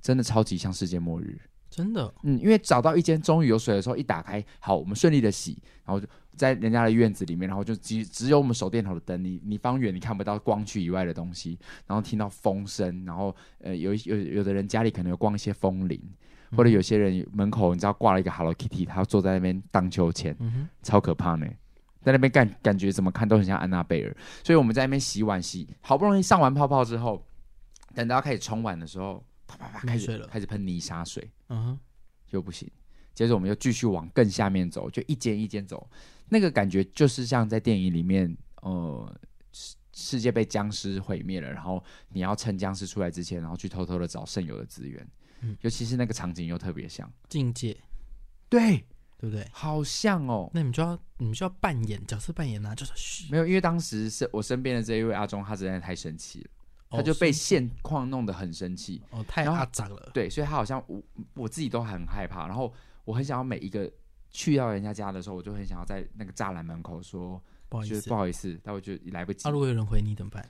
[0.00, 2.14] 真的超级像世界末日，真的。
[2.22, 6.06] 嗯，因为找到一间终于有水的时候，一打开，好，我们顺利的洗，然后就
[6.36, 16.00] 在人家的院子里面，然后就只只有我们手电筒的灯，你你方圆你看不到光区以外的东西，然后听到风声，然后呃有有有的人家里可能有逛一些风铃，
[16.56, 21.46] 或者有些人门口你知道挂了一个 Hello Kitty，他坐在那边荡秋千，嗯、超可怕呢，
[22.02, 27.24] 在那边感感觉怎么看都很像安娜贝尔，所以我们在那边洗碗洗，好不容易上完泡泡之后，
[27.94, 31.78] 等到要开始冲碗的时候，啪啪啪开始开始喷泥沙水，嗯哼，
[32.30, 32.70] 又不行。
[33.12, 35.86] 接着我们又继续往更下面走，就一间一间走，
[36.30, 39.20] 那个感觉就是像在电影里面，呃，
[39.52, 45.06] 世世界被僵尸毁灭了，然后你要趁僵尸出来之前，然后去偷偷的找剩有的资源，
[45.40, 47.76] 嗯，尤其是那个场景又特别像境界，
[48.48, 48.78] 对，
[49.18, 49.46] 对不对？
[49.52, 56.50] 好像哦，那你们就要你们就要扮演角色扮演啊，就是嘘，没有，因为当时是我身边的这一位阿忠，他实在太生气了。
[56.92, 60.10] 他就被现况弄得很生气，哦，太阿杂了。
[60.12, 61.00] 对，所以他好像我
[61.34, 62.74] 我自己都很害怕，然后
[63.04, 63.88] 我很想要每一个
[64.30, 69.40] 去到人家家的时候，我就很想要在那个栅栏门口说不好意思，不好意思，但我就来不及。
[69.44, 70.44] 那、啊、如果有人回你怎么办？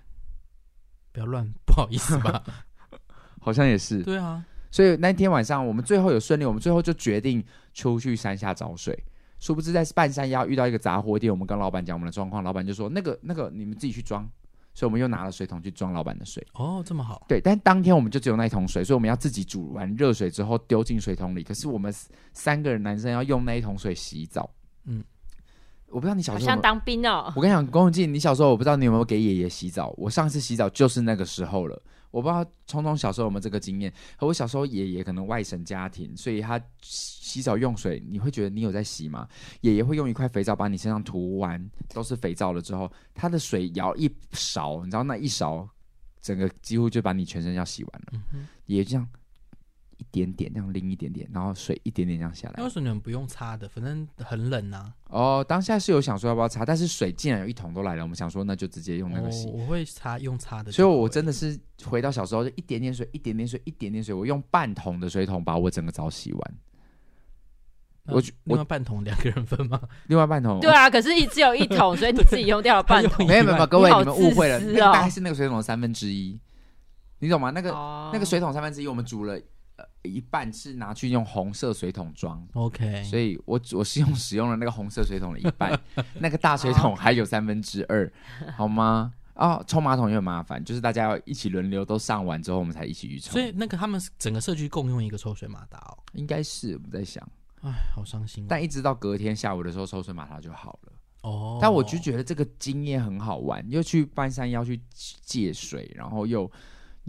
[1.12, 2.43] 不要乱，不好意思吧？
[3.41, 4.03] 好像也是。
[4.03, 8.97] 对啊，所以那天晚上我们最后有顺利，我们最后就决定出去山下找水。
[9.39, 14.31] 殊不知在半山腰遇到一个杂货店，我们跟老板讲我们的状况，老板就说那个那个你们自己去装。
[14.73, 16.47] 所以我们又拿了水桶去装老板的水。
[16.55, 17.27] 哦，这么好。
[17.29, 21.43] 对，但当天我们就只有那一桶水，所以我们要自己煮完热水之后丢进水桶里。
[21.43, 21.93] 可是我们
[22.33, 24.49] 三个人男生要用那一桶水洗澡。
[24.85, 25.05] 嗯，
[25.89, 27.33] 我不知道你小时候有有，好像当兵哦。
[27.37, 29.93] 我跟你讲，龚永进你小时候我不知道你有没有给爷爷洗澡。
[29.97, 31.83] 我上次洗澡就是那个时候了。
[32.11, 33.92] 我不知道聪聪小时候有没有这个经验。
[34.16, 39.28] 和我小时候爷爷可能外省家庭，所以他洗澡用水，你会觉得你有在洗吗？
[39.61, 45.68] 爷爷会用一块肥皂把你身上涂完，都是肥皂了之后，他的水舀一勺，你知道那一勺，
[46.20, 48.22] 整个几乎就把你全身要洗完了。
[48.32, 49.08] 嗯、爷爷这样。
[50.01, 52.55] 一点点这样淋一点点，然后水一点点这样下来。
[52.57, 53.68] 那为什么你们不用擦的？
[53.68, 54.90] 反正很冷啊。
[55.09, 59.46] 哦，当下是有想说要不要擦，但是水竟然有一桶都来了，我们想说那就直接用那个洗。
[59.48, 60.72] 哦、我会擦，用擦的。
[60.72, 66.55] 所以我真的是回到小时候，就一点点水，一点点水，一点点水，我用半桶的水桶把我整个澡洗完。
[68.07, 69.80] 我另外半桶两个人分吗？
[70.07, 70.59] 另外半桶。
[70.61, 73.26] 对啊，可是你只有一桶，所以你自己用掉了半桶。
[73.26, 76.40] 没 有没有，各位你，你们误会了，那个、大概是那个水桶的三分之一，
[77.18, 77.51] 你懂吗？
[77.51, 79.38] 那个、哦、那个水桶三分之一，我们煮了。
[80.03, 85.78] 一半是拿去用红色水桶装，OK，所以我我是用使用了那个红色水桶的一半，
[86.20, 88.11] 那个大水桶还有三分之二，
[88.57, 89.12] 好吗？
[89.35, 93.33] 哦，冲马桶也很麻烦，就是大家要一起轮流都上完之后，我们才一起去冲。
[93.33, 97.26] 所以那个他们整个社区共用一个抽水马达哦，应该是我在想，
[97.62, 98.47] 哎，好伤心哦。
[98.49, 101.59] 但一直到隔天下午的时候，抽水马达就好了哦。
[101.61, 104.78] 但我就觉得这个经验很好玩，又去半山腰去
[105.22, 106.51] 借水，然后又。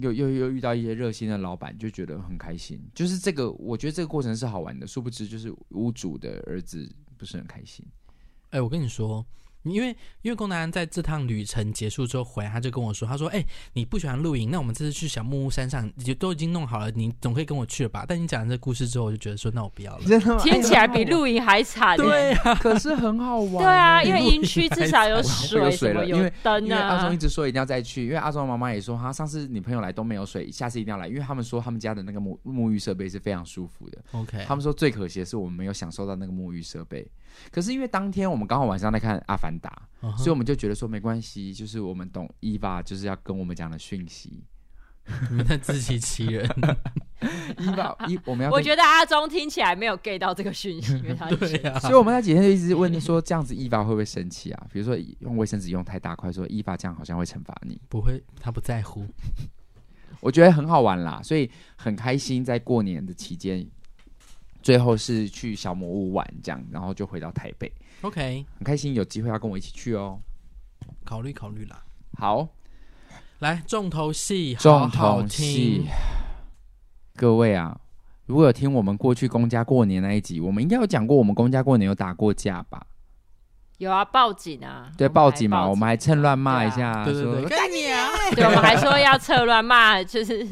[0.02, 2.82] 又又又遇到一些热心的老板，就觉得很开心。
[2.94, 4.86] 就是这个，我觉得这个过程是好玩的。
[4.86, 7.86] 殊不知，就是屋主的儿子不是很开心。
[8.50, 9.26] 哎、我跟你说。
[9.64, 9.90] 因为
[10.22, 20.04] 因为龚南在这趟旅程结束之后回来，他就跟我说：“他说，哎、欸，你不喜欢露营，那我们这次去小木屋山上，就都已经弄好了，你总可以跟我去了吧？”但你讲完这故事之后，我就觉得说：“那我不要了。
[20.42, 21.96] ”听起来比露营还惨。
[21.98, 23.64] 对啊，可是很好玩。
[23.64, 26.60] 对啊，因为营区至少有水，有水了，因为灯啊。
[26.60, 33.98] 因为阿忠一直说一定要再去，因为阿忠的妈妈也说，他上次你朋友来都没有水，下次一定要来，因为他们说他们家的那个沐沐浴设备是非常舒服的。
[34.12, 37.08] OK，他们说最可惜的是我们没有享受到那个沐浴设备。
[37.52, 39.70] 可是因为当天我们刚好晚上在看《阿凡达》
[40.06, 40.18] uh，-huh.
[40.18, 44.44] 所以我们就觉得说没关系，就是我们懂伊娃就是要跟我们讲的讯息。
[45.32, 46.48] 你们在自欺欺人，
[47.58, 48.52] 伊娃伊我们要。
[48.52, 51.80] 我觉得阿忠听起来没有 get 到这个讯息，因为他 对啊。
[51.80, 54.68] 所以我们那几天就一直问说，这样子伊娃会不会生气啊？
[54.72, 57.82] 比如说用卫生纸用太大块，说伊娃这样好像会惩罚你。
[57.90, 59.04] 不会，他不在乎。
[60.22, 63.68] 我觉得很好玩啦，所以很开心，在过年的期间。
[64.62, 67.72] 最后是去小魔屋玩，这样，然后就回到台北。
[68.02, 70.20] OK，很开心有机会要跟我一起去哦。
[71.06, 71.84] 考虑考虑啦。
[72.18, 72.48] 好，
[73.40, 75.86] 来重头戏，重头戏。
[77.16, 77.80] 各位啊，
[78.26, 82.86] 如果有听我们过去公家过年那一集，我们应该有讲过，我们公家过年有打过架吧？
[83.78, 84.92] 有啊，报警啊！
[84.96, 88.10] 对，报警嘛，我们还趁乱骂一下，对对对，干你啊！
[88.36, 90.48] 对，我们还说要趁乱骂，就是。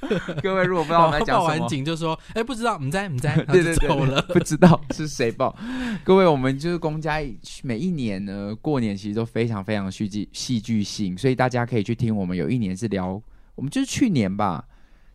[0.42, 5.56] 各位如果不知道我们在讲什么，报完警就说：“哎、欸，不知道，你在，你在，对 对对，了 不知道是谁报。”
[6.04, 7.20] 各位，我们就是公家，
[7.62, 12.16] 每一年呢过年其实都非常非常戏剧戏剧性，所以大家可以去听。
[12.16, 13.20] 我们有一年是聊，
[13.54, 14.64] 我们就是去年吧，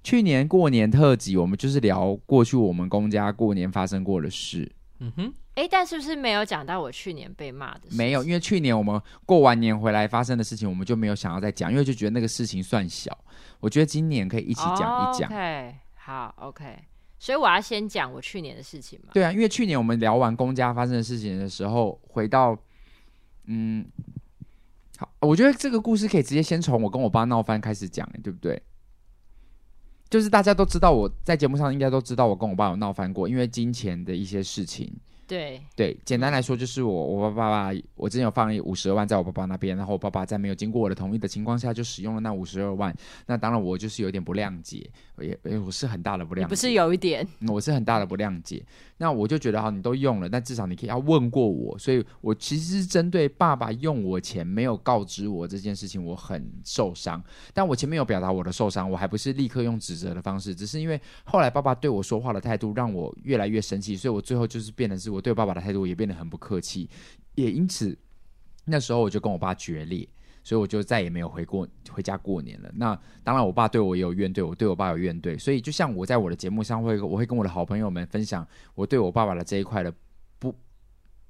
[0.03, 4.71] 去年过年特辑，我们就是聊过去我们公家过年发生过的事。
[4.99, 5.33] 嗯哼。
[5.55, 7.95] 哎，但是不是没有讲到我去年被骂的事？
[7.95, 13.15] 没有，因为去年我们过完年回来发生的事情，我们就没有想要再讲，因为就觉得那个事情算小。
[13.63, 15.29] 我觉得今年可以一起讲一讲。
[15.29, 16.79] Oh, OK，好，OK。
[17.17, 19.11] 所以我要先讲我去年的事情嘛。
[19.13, 22.57] 对啊，因为去年我们聊完公家发生的事情的时候，回到
[23.45, 23.85] 嗯，
[24.97, 28.61] 好，我觉得这个故事可以直接先从我跟我爸闹翻开始讲，对不对？
[30.09, 34.93] 就是大家都知道我在节目上应该都知道我跟我爸有闹翻过，因为金钱的一些事情。
[35.27, 35.61] 对。
[35.75, 42.95] 对，简单来说就是我我爸爸，我之前有放五十二万在我爸爸那边，然后我爸爸在没有经过我的同意的情况下就使用了那五十二万，
[43.25, 48.63] 那当然我就是有点不谅解，也我是很大的不谅解，不是有一点，我是很大的不谅解。
[49.03, 57.21] 那我就觉得哈，你都用了，但至少你可以要问过我，所以我其实是针对爸爸用我钱没有告知我这件事情，我很受伤。
[57.53, 66.89] 但我前面有表达我的受伤，我还不是立刻用指责的方式，只是因为后来爸爸对我说话的态度让我越来越生气，所以我最后就是变得是我对爸爸的态度也变得很不客气，
[67.35, 67.97] 也因此
[68.63, 70.07] 那时候我就跟我爸决裂。
[70.43, 72.69] 所以我就再也没有回过回家过年了。
[72.75, 75.39] 那当然，我爸对我也有怨怼，我对我爸有怨怼。
[75.39, 79.93] 所以就像我在我的节目上会，我会跟我的好朋友们分享我对我爸爸的这一块的
[80.37, 80.53] 不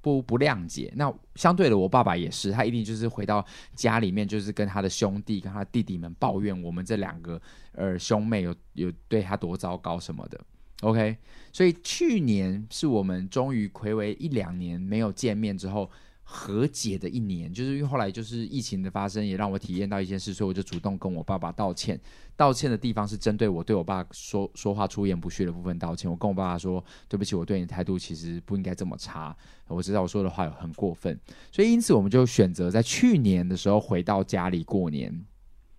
[0.00, 0.92] 不不谅解。
[0.96, 3.44] 那相对的，我爸爸也是，他一定就是回到
[3.76, 7.40] 家里面，就是跟他的兄弟、跟他弟弟们抱怨我们这两个
[7.72, 10.40] 呃兄妹有有对他多糟糕什么的。
[10.80, 11.16] OK，
[11.52, 15.88] 所以去年是我们终于睽违一两年没有见面之后。
[16.26, 22.00] 和解的一年，就是因为后来就是疫情的发生，也让我体验到一件事，所以我就主动跟我爸爸道歉。
[22.34, 26.10] 道歉的地方是针对我对我爸说说话出言不逊的部分道歉。
[26.10, 29.36] 我跟我爸爸说：“对不起，我对你的态度其实不应该这么差。
[29.68, 31.16] 我知道我说的话有很过分，
[31.52, 35.24] 所以因此我们就选择在去年的时候回到家里过年。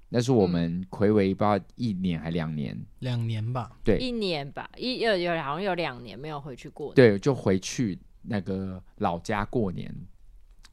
[0.09, 3.71] 那是我们睽违不知道一年还两年，两年吧？
[3.83, 6.95] 对，一年吧，一有有好像有两年没有回去过年。
[6.95, 9.93] 对，就回去那个老家过年。”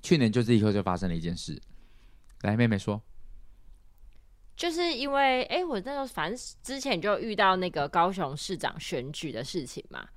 [0.03, 1.63] 去年就这一刻就发生了一件事，
[2.43, 3.01] 来，妹妹说，
[4.57, 10.09] 就是因为哎，我那时候反正之前就遇到那个高雄市长选举的事情嘛，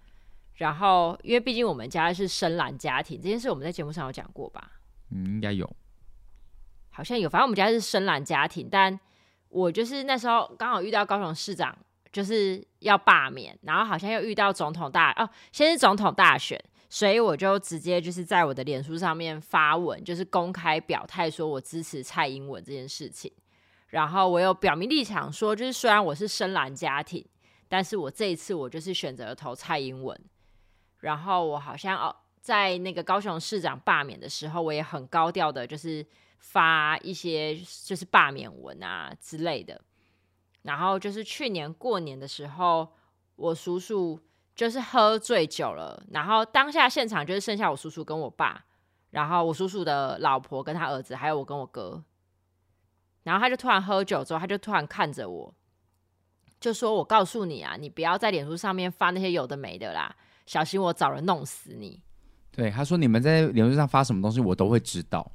[0.55, 4.71] 然后因为毕竟我们家是深蓝家庭，这件事我们在节目上有讲过吧？
[5.11, 5.71] 嗯，应该有，
[6.89, 8.99] 好像有，反正我们家是深蓝家庭，但
[9.49, 11.77] 我就是那时候刚好遇到高雄市长
[12.11, 16.59] 就是要罢免，然后好像又遇到总统大哦，先是总统大选。
[16.87, 23.31] 所以我就直接就是在我的脸书上面发文，就是公开表态说我支持蔡英文这件事情。
[23.87, 27.25] 然后我有表明立场说，就是虽然我是深蓝家庭，
[27.67, 30.17] 但是我这一次我就是选择投蔡英文。
[30.99, 36.05] 然后我好像哦，在那个高雄市长罢免的时候，我也很高调的，就是
[36.39, 39.81] 发一些就是罢免文啊之类的。
[40.61, 42.87] 然后就是去年过年的时候，
[43.35, 44.19] 我叔叔。
[44.55, 48.63] 就是喝醉酒了，然后当下现场就是剩下我叔叔跟我爸，
[49.11, 52.01] 然后我叔叔的老婆跟他儿子，还有我跟我哥。
[53.23, 55.53] 然后他就突然喝酒之后，他就突然看着我，
[56.59, 62.01] 就说：“我告诉你啊，你不要在脸书上面发那些有的没的啦，小心我找人弄死你。”
[62.53, 65.29] 对，他说：“你们在脸书上发什么东西，我都会知道。”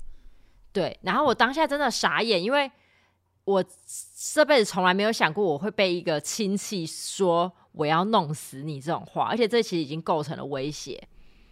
[0.73, 2.71] 对，然后我当下真的傻眼，因为
[3.45, 3.63] 我
[4.33, 7.53] 这辈子从来没有想过我会被一个亲戚说。
[7.73, 11.03] 我要弄死你这种话，而且这其实已经构成了威胁。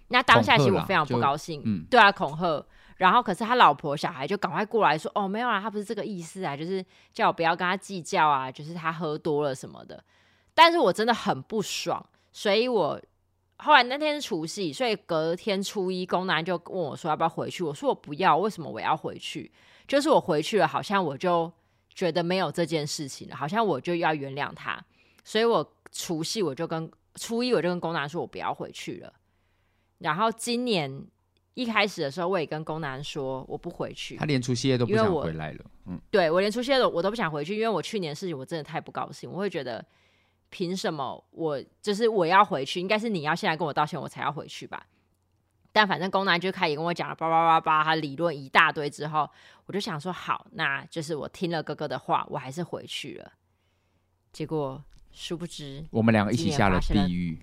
[0.09, 2.64] 那当下其实我非常不高兴，嗯，对啊，恐吓。
[2.97, 10.03] 然后可是他老婆小孩就赶快过来说：“哦，没有啊，他不是这个意思啊，就是叫我不要跟他计较啊，就是他喝多了什么的。”
[10.55, 13.01] 但是我真的很不爽，所以我
[13.59, 17.62] 后来那天是除夕，所以隔天初一，公男就问我说要不要回去。
[17.62, 19.53] 我说我不要，为什么我要回去？
[19.87, 21.53] 就是我回去了，好像我就
[21.95, 24.83] 觉得没有这件事情了，好像我就要原谅他，
[25.23, 25.73] 所以我。
[25.91, 29.12] 除夕我就跟初一我就跟公男说，我不要回去了。
[29.99, 31.05] 然后今年
[31.55, 34.16] 一开始的时候，我也跟公男说我不回去。
[34.16, 35.64] 他连除夕夜都不想回来了。
[35.86, 39.28] 嗯，对，我连除夕夜我都不想回去，因为我去年的事情我真的太不高兴。
[39.28, 39.84] 我会觉得
[40.51, 44.86] 凭什么我就是我要回去，应该是你要现在跟我道歉，我才要回去吧。
[45.72, 49.28] 但反正公男就开始跟我讲了叭叭叭叭，他理论一大堆之后，
[49.66, 53.32] 我就想说好，那就是我听了哥哥的话，我还是回去了。
[54.32, 54.80] 结果。
[55.19, 57.37] 殊不知，我们两个一起下了地狱。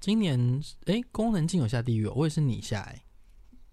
[0.00, 3.02] 今年，哎，功能进有下地狱，我也是你下，哎，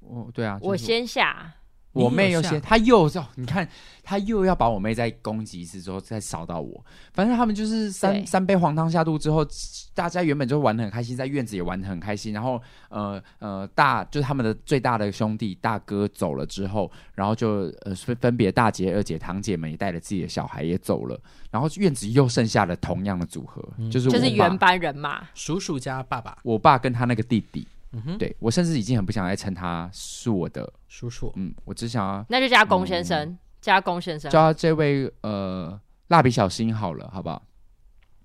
[0.02, 1.56] 哦，对啊，我先下。
[1.98, 3.68] 我妹又先，她又哦，你看，
[4.04, 6.84] 她又要把我妹再攻击一次之后再扫到我。
[7.14, 9.46] 反正他们就是三三杯黄汤下肚之后，
[9.94, 12.34] 大家原本就玩的很开心，在院子也玩的很开心。
[12.34, 21.20] 然后呃呃，大就是他们的最大的兄弟大哥走了之后，然后就呃分分别大姐、二姐、堂姐们也带着自己的小孩也走了。
[21.50, 27.68] 然后院子又剩下了同样的组合，嗯、就是就是原班人马，叔叔家爸爸，我爸跟他那个弟弟。
[27.98, 37.44] 嗯哼，对，我甚至已经很不想再称他是我的叔叔，嗯，我只想要那就叫龚先生，嗯、叫龚先生，叫这位呃蜡笔小新好了，好不好？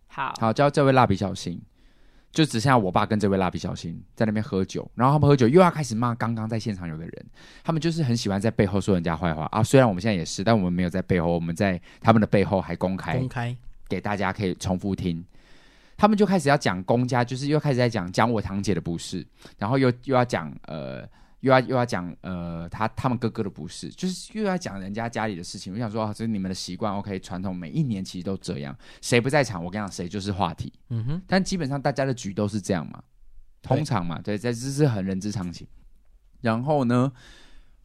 [0.07, 1.61] 好，好叫这位蜡笔小新。
[2.33, 7.27] 就只剩下我爸跟这位蜡笔小新在那边喝酒，然后他们喝酒又要开始骂刚刚在现场有的人，
[7.63, 9.63] 他们就是很喜欢在背后说人家坏话啊。
[9.63, 13.55] 虽然我们现在也是，但我们没有在背后，我们在他们的背后还公开公开
[13.87, 15.23] 给大家可以重复听。
[16.03, 19.25] 他们就开始要讲公家，就是又开始在讲讲我堂姐的不是，
[19.57, 21.09] 然后又又要讲呃。
[21.43, 25.73] 又要又要讲呃，他他们哥哥的不是，就是又要讲人家家里的事情。
[25.73, 28.77] 我想说，啊、这是你们的习惯，OK，传统，每一年其实都这样。
[29.01, 30.73] 谁不在场，我跟你讲，谁就是话题。
[30.91, 31.23] 嗯哼。
[31.27, 33.03] 但基本上大家的局都是这样嘛，
[33.61, 35.67] 通常嘛，对，这这是很人之常情。
[36.43, 37.11] 然后呢，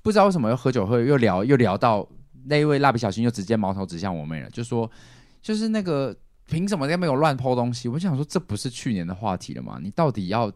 [0.03, 2.07] 不知道为什么又喝酒喝又聊又聊到
[2.45, 4.87] 那一位蜡笔小新，又直接矛头指向我妹了，就说
[5.41, 6.15] 就是那个
[6.47, 7.87] 凭什么在没有乱抛东西？
[7.87, 9.79] 我想说，这不是去年的话题了吗？
[9.81, 10.51] 你到底要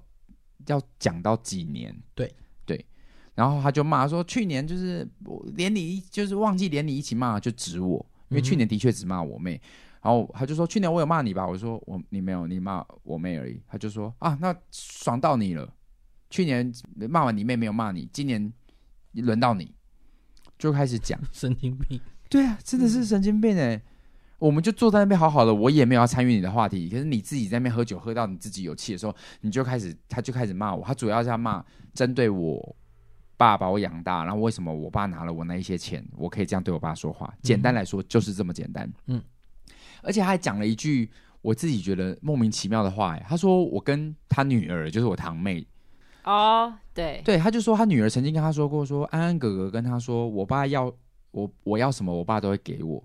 [0.68, 1.96] 要讲到几年？
[2.16, 2.34] 对
[2.66, 2.84] 对。
[3.36, 5.08] 然后他就骂说：“去年就是
[5.56, 9.56] 连你就是忘记连你一起骂，就指我，因为去年的确只骂我妹。
[9.56, 9.62] 嗯”
[10.04, 15.72] 然后他就说：“去年我有骂你吧？”我说：“我你没有，你骂我妹而已。”他就说：“啊，那爽到你了。
[16.30, 16.72] 去年
[17.10, 18.52] 骂完你妹没有骂你，今年
[19.14, 19.74] 轮到你，
[20.58, 22.00] 就开始讲 神经病。
[22.30, 23.76] 对啊，真的是神经病哎！
[23.76, 23.82] 嗯、
[24.42, 30.84] 我们就坐在那边好好的，我也没有要参与你的话题，可是你自己在那边喝酒喝到你自己有气的时候，你就开始他就开始骂我。
[30.84, 31.64] 他主要是要骂
[31.94, 32.76] 针对我。”
[33.38, 37.34] 爸把我养大，然后为什么我爸拿了我那一些钱，我可以这样对我爸说话？
[37.42, 38.88] 简单来说就是这么简单。
[39.08, 39.20] 嗯，
[40.04, 41.10] 而且他还讲了一句
[41.42, 45.66] 我自己觉得莫名其妙的话，他说我跟他女儿，就是我堂妹。
[46.24, 50.94] 哦，对，对，他就说他女儿曾经跟他说过说，说安安哥哥跟他说，我爸要
[51.32, 53.04] 我我要什么，我爸都会给我。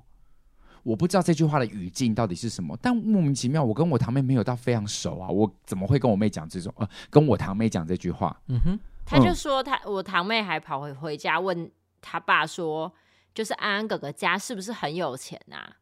[0.86, 8.40] 我不知道这句话的语境到底是什么，但莫名其妙，我跟我堂妹没有到非常熟啊，我怎么会跟我妹讲这种呃，跟我堂妹讲这句话？
[8.46, 8.78] 嗯哼。
[9.04, 11.68] 他就说他，他我堂妹还跑回回家问
[12.00, 12.92] 他爸说，
[13.34, 15.76] 就是安安哥哥家是不是很有钱啊？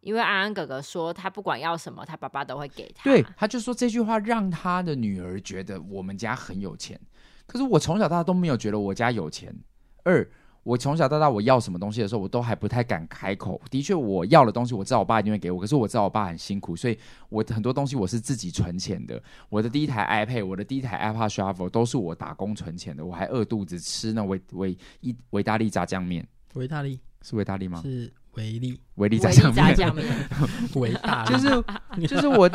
[0.00, 3.04] 因为安安哥哥说他不管要什么，他爸爸都会给他。
[3.04, 7.00] 对，他就说这句话让他的女儿觉得我们家很有钱。
[7.46, 9.54] 可是我从小到大都没有觉得我家有钱。
[10.04, 10.28] 二。
[10.66, 13.60] 我从小到大，我要什么东西的时候，我都还不太敢开口。
[13.70, 15.60] 的确，我要的东西，我知道我爸一定会给我。
[15.60, 16.98] 可是我知道我爸很辛苦，所以
[17.28, 19.22] 我很多东西我是自己存钱的。
[19.48, 23.04] 我的第一台 iPad，我的第一台 iPod Shuffle 都是我打工存钱的。
[23.06, 26.26] 我还饿肚子吃那维维一维大利炸酱面。
[26.54, 27.80] 维大利是维大利吗？
[27.84, 29.54] 是维力维力炸酱
[29.94, 30.08] 面。
[30.74, 31.48] 维大利就是
[32.08, 32.50] 就是我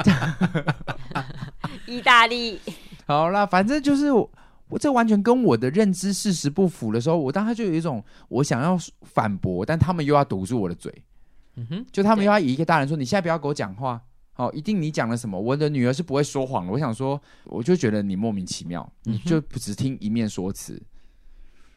[1.87, 2.59] 意大利。
[3.07, 4.29] 好啦，反正就是我。
[4.71, 10.91] 我这完全跟我的认知事实不符的时候，我当时就有一种我想要反驳，但他们又要堵住我的嘴。
[11.57, 14.01] 嗯哼，就他们又要以一个大人说：“你现在不要给我讲话，
[14.31, 16.71] 好，一定你讲了什么？”我的女儿是不会说谎的。
[16.71, 20.81] 我想说，我就觉得你莫名其妙，你就不只听一面说辞。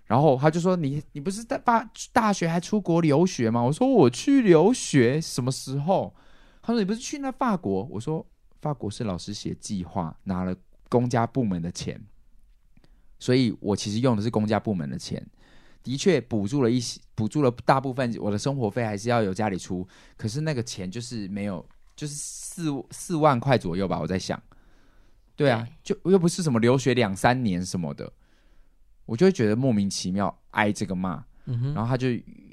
[0.07, 6.15] 然后他就说：“你你不是在大大学还出国留学吗？”我说：“我去留学什么时候？”
[6.63, 8.25] 他说：“你不是去那法国？”我说
[8.63, 10.55] ：“法国是老师写计划，拿了
[10.89, 12.01] 公家部门的钱。”
[13.25, 15.27] 所以我其实用的是公家部门的钱，
[15.83, 21.67] 的确补助了一些，补助了大部分我的生活费还是要由家里出，可是那个钱就是没有，
[21.97, 23.99] 就是四四万块左右吧。
[23.99, 24.39] 我在想，
[25.35, 28.13] 对啊，对就又不是什么留学两三年什么的，
[29.07, 32.09] 我就会觉得莫名其妙挨这个骂，嗯、然后他就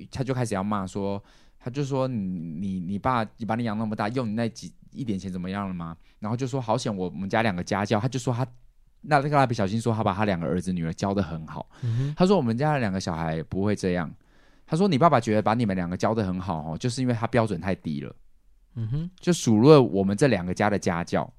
[0.09, 1.21] 他就开始要骂说，
[1.59, 5.97] 他就说你你你爸你把你养那么大，用你那几一点钱怎么样了吗？
[6.19, 8.47] 然后就说好险我们家两个家教，他就说他。
[9.01, 11.67] 那那个蜡笔小新说，他把他两个儿子女儿教的很好。
[11.81, 14.11] 嗯、他说我们家的两个小孩不会这样。
[14.65, 18.15] 他说你爸爸觉得把你们两个教的很好哦，就是因为他标准太低了。
[18.75, 21.31] 嗯哼，就数落我们这两个家的家教。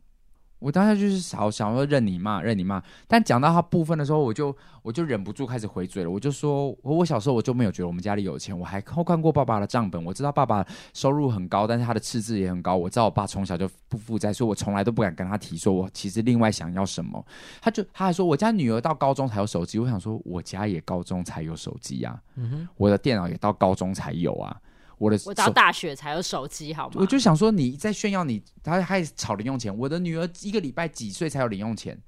[0.63, 2.81] 我当时就是想想说任你骂，任你骂。
[3.09, 6.11] 但讲到他部分的时候，我就我就忍不住开始回嘴了。
[6.11, 8.57] 我就说，我我小时候我就没有觉得我们家里有钱。
[8.57, 12.77] 我还看看过爸爸的账本，我知道爸爸收入很高，但是他的赤字也很高。
[12.77, 17.25] 我知道我爸从小就不负债，所以我从来都不敢跟他提说我其实另外想要什么。
[17.61, 19.79] 他就他还说我家女儿到高中才有手机。
[19.79, 24.57] 我想说我家也高中才有手机呀、啊，嗯、我的电脑也到高中才有啊。
[25.03, 26.95] 我的我到大学才有手机，好吗？
[26.97, 29.77] 我就想说你在炫耀你，他还炒零用钱。
[29.77, 32.01] 我的女儿一个礼拜几岁才有零用钱？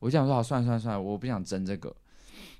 [0.00, 1.94] 我就想说好，算了算了算了，我不想争这个。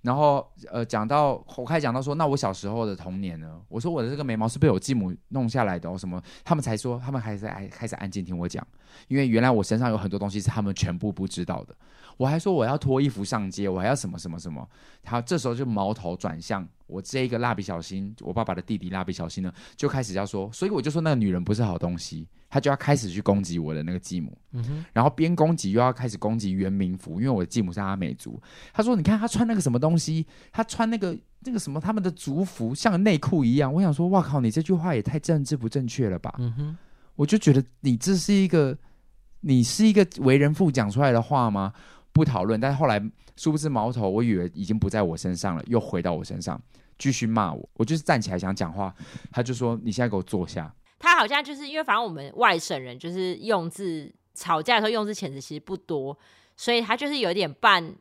[0.03, 3.61] 然后呃，讲到我开始讲到说，那我小时候的童年呢？
[3.69, 6.23] 我说我的这个眉毛是被我继母弄下来的哦，什么？
[6.45, 8.65] 他们才说，他们还是开开始安静听我讲，
[9.09, 11.75] 因为原来我身上有很多东西是他们全部不知道的。
[12.17, 14.69] 我还说我要脱衣服上街，我还要什么什么什么。
[15.03, 28.41] 他这时候就矛头转向我这一个蜡笔小新，我爸爸的弟弟蜡笔小新呢，就开始要说，所以我就说那个女人不是好东西，他就要开始去攻击我的那个继母，嗯、哼然后边攻击又要开始攻击原民服，因为我的继母是阿美族。
[28.73, 33.73] 他说你看他穿那个什么东西，他穿那个那个什么他们的族服像内裤一样。
[33.73, 36.35] 我想说，哇靠，你这句话也太政治不正确了吧？
[36.39, 36.77] 嗯、哼
[37.17, 38.79] 我就觉得你这是一个。
[39.47, 41.71] 你是一个为人父讲出来的话吗？
[42.15, 42.59] 不讨论。
[42.59, 42.99] 但是后来
[43.37, 46.59] 殊不知矛头，我以为已经不在我身上了，又回到我身上，
[46.97, 47.69] 继续骂我。
[47.75, 48.95] 我就是站起来想讲话，
[49.31, 56.17] 他就说：“你现在给我坐下。”他好像就是因为反正我们外省人就是用字吵架的时候用字遣词其实不多，
[56.57, 57.95] 所以他就是有点半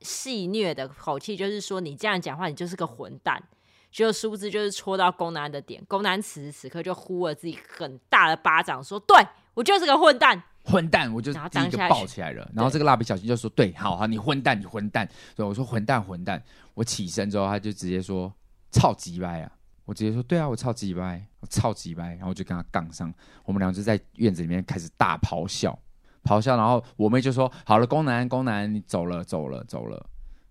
[0.00, 3.42] 戏谑的口气，就是说你这样讲话，你就是个混蛋。
[3.90, 9.16] 就殊不知就是戳到宫南的点，宫南此时此刻就呼了自己很大的巴掌，说：“对
[9.54, 12.50] 我就是个混蛋，混蛋！”我就第一个抱起来了。
[12.54, 16.42] 然后这个蜡笔小新就说：“对，好好，你混蛋，你混蛋。”所以我说：“混蛋，混蛋。”
[16.74, 18.32] 我起身之后，他就直接说
[18.70, 19.52] ：“超级掰啊！”
[19.86, 23.12] 我直接说：“对啊，我超级掰，我超级掰。”然后我就跟他杠上，
[23.44, 25.78] 我们俩就在院子里面开始大咆哮，
[26.24, 26.56] 咆哮。
[26.56, 30.04] 然后我妹就说：“好了，宫南，宫南，你走了，走了，走了。”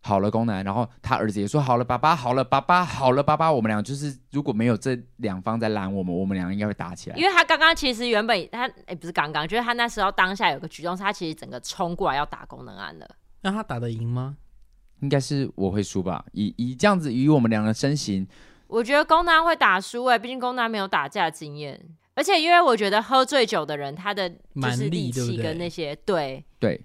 [0.06, 3.52] 好了，功能，然后他儿子也说好了，爸爸，好了，爸爸，好了，爸爸。
[3.52, 7.16] 我们俩就是如果没有这两方在拦我们，我们俩应该会打起来。
[7.18, 13.10] 因为他刚刚其实原本他哎不是刚刚，就是他那时候当下有个举动，他其实整个冲过来要打功能安了。
[13.42, 14.38] 那他打得赢吗？
[15.00, 16.24] 应该是我会输吧。
[16.34, 18.28] 以以这样子以我们两个身形，
[18.68, 21.84] 我觉得宫南会打输哎，毕竟宫南没有打架经验，
[22.14, 26.80] 而且因为我觉得喝醉酒的人他的就是力气跟那些对对，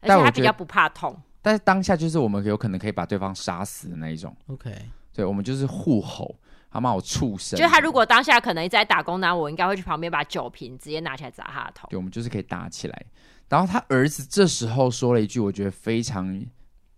[0.00, 1.20] 而且他比较不怕痛。
[1.42, 4.34] 但是当下就是我们有可能可以把对方杀死的那一种。
[4.46, 4.72] OK，
[5.12, 6.34] 对，我们就是互吼，
[6.70, 7.58] 他骂我畜生。
[7.58, 11.88] 就他如果当下可能一直在打工呢，我应该会去旁边把酒瓶直接拿起来砸他的头。
[11.90, 13.06] 对，我们就是可以打起来。
[13.48, 16.42] 然后他儿子这时候说了一句我觉得非常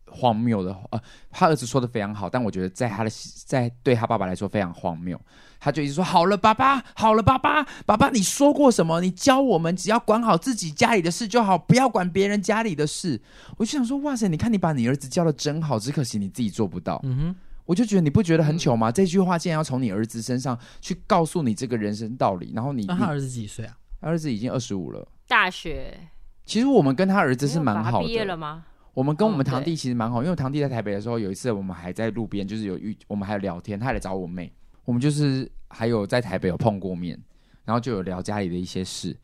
[0.06, 3.10] 荒谬的话，呃，他儿子说的非常好，但我觉得在他的
[3.44, 5.20] 在对他爸爸来说非常荒谬。
[5.64, 9.00] 他就一直说：“好了，爸爸，好了，爸爸，爸爸，你说过什么？
[9.00, 13.18] 你教我们只要管好自己家里的事就好，不要管别人家里的事。”
[13.56, 18.90] 我就想说：“哇塞，你看你把你儿子教的真好，只可惜你自己做不到。”嗯哼，我就觉得你不觉得很糗吗？
[18.90, 22.84] 嗯、这句话竟然要从你儿子身上去告诉你这个人生道理，然后你……
[22.84, 23.74] 那他儿子几岁啊？
[24.02, 25.98] 他儿子已经二十五了，大学。
[26.44, 28.06] 其实我们跟他儿子是蛮好的。
[28.06, 28.64] 毕业了吗？
[28.92, 34.52] 我们跟我们堂弟其实蛮好，因为堂弟在台北的时候，有一次我们还在路边，就是有遇，我们还有聊天，他还来找我妹。
[34.84, 37.18] 我们就是还有在台北有碰过面，
[37.64, 39.16] 然后就有聊家里的一些事，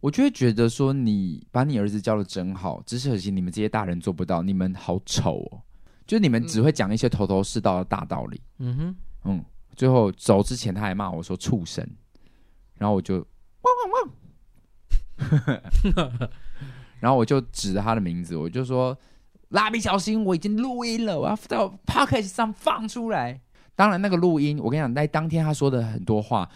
[0.00, 5.60] 我就会觉得说，你把你儿子教的真好，只是可惜你们这些大人做不到，你们好丑哦，
[6.06, 8.40] 就你们只会讲一些头头是道的大道理。
[8.58, 9.44] 嗯哼，嗯，
[9.76, 11.86] 最后走之前他还骂我说畜生，
[12.78, 13.90] 然后我就汪汪
[16.00, 16.30] 汪，
[17.00, 18.96] 然后我就指着他的名字，我就说
[19.50, 23.42] 蜡笔小新，我已经录音了，我要到 Podcast 上放出来。
[23.74, 26.48] 当然，那个录音，我跟你讲，在当天他说的很多话，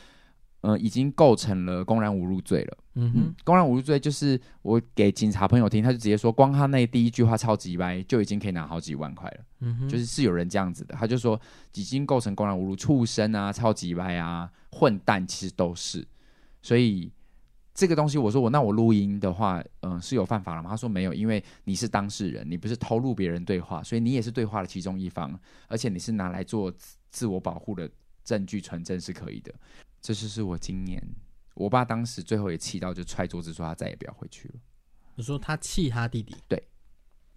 [0.61, 2.79] 嗯、呃，已经构成了公然侮辱罪了。
[2.95, 9.37] 嗯哼，公然侮辱罪就是我给警察朋友听，他就直接说，光他那第一句话超级歪，就已经可以拿好几万块了。
[9.61, 11.41] 嗯哼，就是是有人这样子的，他就说
[11.75, 16.07] 已经构成公然侮辱，畜生啊，超级歪啊，混蛋，其实都是。
[16.63, 17.11] 所以
[17.75, 20.71] 这个东西，我说我那我录音的话，嗯、呃，是有犯法了吗？
[20.71, 25.39] 他说没有，因为你是当事人，你不是偷录别人对话，所以你也是对话的其中一方，
[25.69, 26.73] 而且你是拿来做。
[27.11, 27.91] 自我保护的
[28.25, 29.55] 证据存证是可以的，
[30.01, 31.03] 这就是我今年
[31.55, 34.55] 我爸当时最后也气到就踹桌子说他再也不要回去了。
[35.15, 36.35] 你说他气他弟弟？
[36.49, 36.63] 对，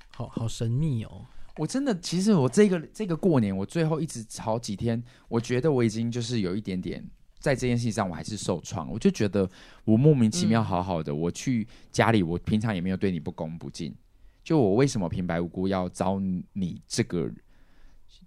[0.09, 1.26] 好好神秘哦。
[1.57, 7.05] 我真的其实我这个这个过年我最后一直好几天，我觉得我已经就是有一点点
[7.38, 9.49] 在这件事情上我还是受创，我就觉得
[9.86, 13.95] 我莫名其妙好好的，嗯、我去家里我平常也没有对你不恭不敬，
[14.43, 17.32] 就我为什么平白无故要遭你这个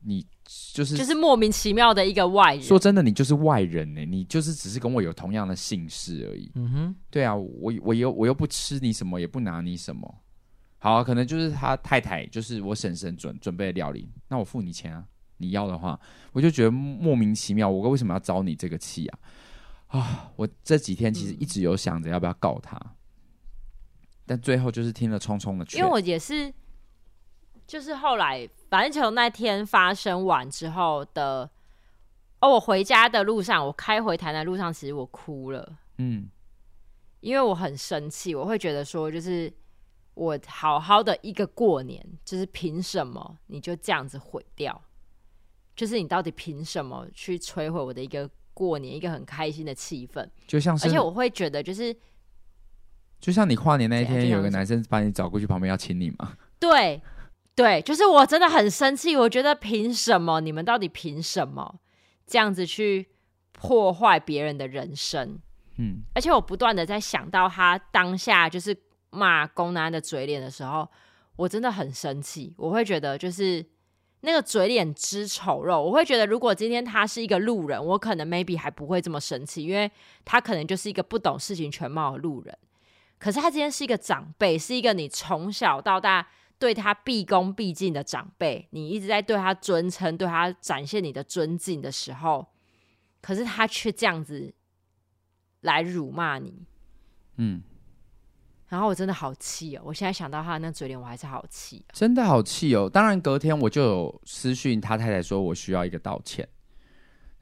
[0.02, 0.26] 你？
[0.72, 2.62] 就是就是莫名其妙的一个外人。
[2.62, 6.50] 说真的，你就是外人呢，你就是只是跟我有同样的姓氏而已。
[6.54, 10.22] 嗯哼，对啊，我我又我又不吃你什么，也不拿你什么。
[10.78, 15.04] 好啊，可能就是他太太，就是我婶婶准准备的料理，那我付你钱啊。
[15.36, 15.98] 你要的话，
[16.32, 19.18] 我就觉得莫名其妙，我为什么要遭你这个气啊？
[19.88, 22.90] 啊，我这几天其实一直有想着要不要告他，嗯、
[24.24, 26.52] 但最后就是听了聪聪的劝，因为我也是。
[27.66, 31.48] 就是后来，反正从那天发生完之后的，
[32.40, 36.28] 哦，我回家的路上，我开回台南路上，其实我哭了，嗯，
[37.20, 39.50] 因为我很生气，我会觉得说，就是
[40.14, 44.82] 我好好的一个过年，就是凭什么你就这样子毁掉？
[45.74, 50.28] 就是你到底凭什么去摧毁我的一个过年，一个很开心的气氛？
[50.46, 51.96] 就像是，而且我会觉得，就是
[53.18, 56.36] 就像你跨年那一天，有个男生把你找过去旁边要亲你吗？
[56.58, 57.00] 对。
[57.54, 59.14] 对，就是我真的很生气。
[59.16, 60.40] 我觉得凭什么？
[60.40, 61.80] 你们到底凭什么
[62.26, 63.08] 这样子去
[63.52, 65.38] 破坏别人的人生？
[65.76, 68.76] 嗯，而且我不断的在想到他当下就是
[69.10, 70.88] 骂龚南的嘴脸的时候，
[71.36, 72.54] 我真的很生气。
[72.56, 73.64] 我会觉得就是
[74.20, 75.78] 那个嘴脸之丑陋。
[75.80, 79.90] 我会觉得如果今天他是一个路人，我可能 maybe 还不会这么生气，因为
[80.24, 82.56] 他可能就是一个不懂事情全貌的路人。
[83.18, 86.26] 可是他今天是一个长辈，是一个你从小到大
[86.62, 92.46] 对他毕恭毕敬的长辈，你一直在对他尊称，对他展现你的尊敬的时候，
[93.20, 94.54] 可是他却这样子
[95.62, 96.64] 来辱骂你，
[97.38, 97.64] 嗯。
[98.68, 99.82] 然后我真的好气哦！
[99.84, 102.88] 我现在想到他的那嘴脸，我还是好气，哦真的好气哦。
[102.88, 106.48] 当然隔天我就有私讯他太太说，我需要一个道歉。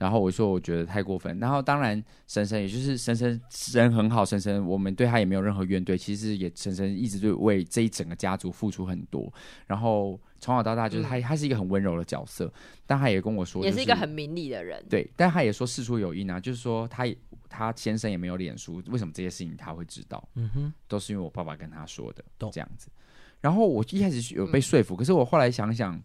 [0.01, 1.38] 然后我说我觉得太过分。
[1.38, 3.40] 然后当然婶婶也就是婶婶
[3.72, 5.96] 人很好，婶婶我们对他也没有任何怨怼。
[5.96, 9.32] 其实也婶婶一直就为这一整个家族付出很多。
[9.66, 12.53] 然后从小到大就是他，嗯、他是一个很温柔的角色，
[12.86, 14.84] 但他也跟我说，就是，也是一个很明理的人。
[14.88, 17.16] 对，但他也说事出有因啊，就是说他也。
[17.53, 20.22] 他先生也没有脸书，为什么这些事情他会知道？
[20.36, 22.88] 嗯哼，都是因为我爸爸跟他说的，这样子。
[23.40, 26.01] 然后我一开始有被说服，嗯、可是我后来想想，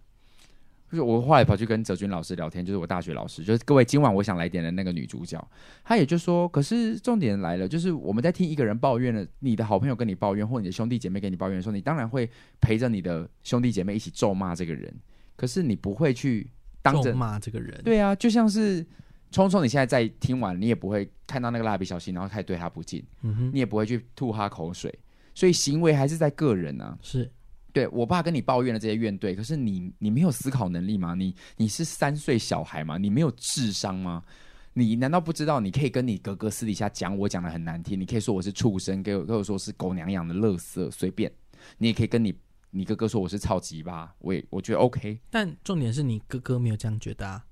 [0.95, 5.45] 就是我后来跑去跟泽君老师聊天，就是我大学老师，就是各位今晚我想来点的那个女主角，
[5.83, 12.29] 她也就说，可是重点来了，就是我们在听一个人抱怨了，你的好朋友跟你抱怨，或你的兄弟姐妹跟你抱怨的时候，你当然会
[12.61, 14.93] 陪着你的兄弟姐妹一起咒骂这个人，
[15.35, 16.49] 可是你不会去
[16.81, 18.85] 当着骂这个人，对啊，就像是。
[19.31, 24.93] 聪聪，你现在在听完，你也不会看到那个蜡笔小新，然后开始对他不敬，嗯哼，你也不会去吐他口水，
[25.33, 26.97] 所以行为还是在个人啊。
[27.01, 27.29] 是，
[27.75, 31.13] 对我爸跟你抱怨的这些怨怼，可是你你没有思考能力吗？
[31.13, 32.97] 你你是三岁小孩吗？
[32.97, 34.23] 你没有智商吗？
[34.71, 37.99] 你难道不知道你可以跟你哥哥私底下讲我讲的很难听？
[37.99, 41.29] 你可以说我是畜生，给我跟我说是狗娘养的垃圾，随便。
[41.77, 42.33] 你也可以跟你
[42.71, 45.19] 你哥哥说我是超级吧，我也我觉得 OK。
[45.29, 47.43] 但重点是你哥哥没有这样觉得啊。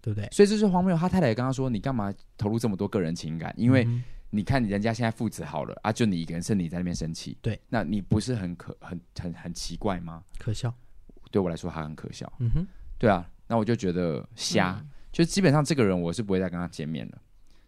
[0.00, 0.28] 对不对？
[0.30, 0.96] 所以这是荒谬。
[0.96, 3.52] 他太太也跟他说：“你干嘛投入这么多个人情感？
[3.58, 3.84] 因为
[4.30, 7.38] 你看，人家现在父子好了啊，就你一个人，是你在那边生气。
[7.40, 10.22] 对，那你不是很可很很很奇怪吗？
[10.38, 10.72] 可笑。
[11.30, 12.30] 对我来说，还很可笑。
[12.38, 12.66] 嗯哼，
[12.98, 13.30] 对啊。
[13.46, 14.78] 那我就觉得瞎。
[14.80, 17.22] 嗯、就基本上这个人，我是不会再跟他见面了。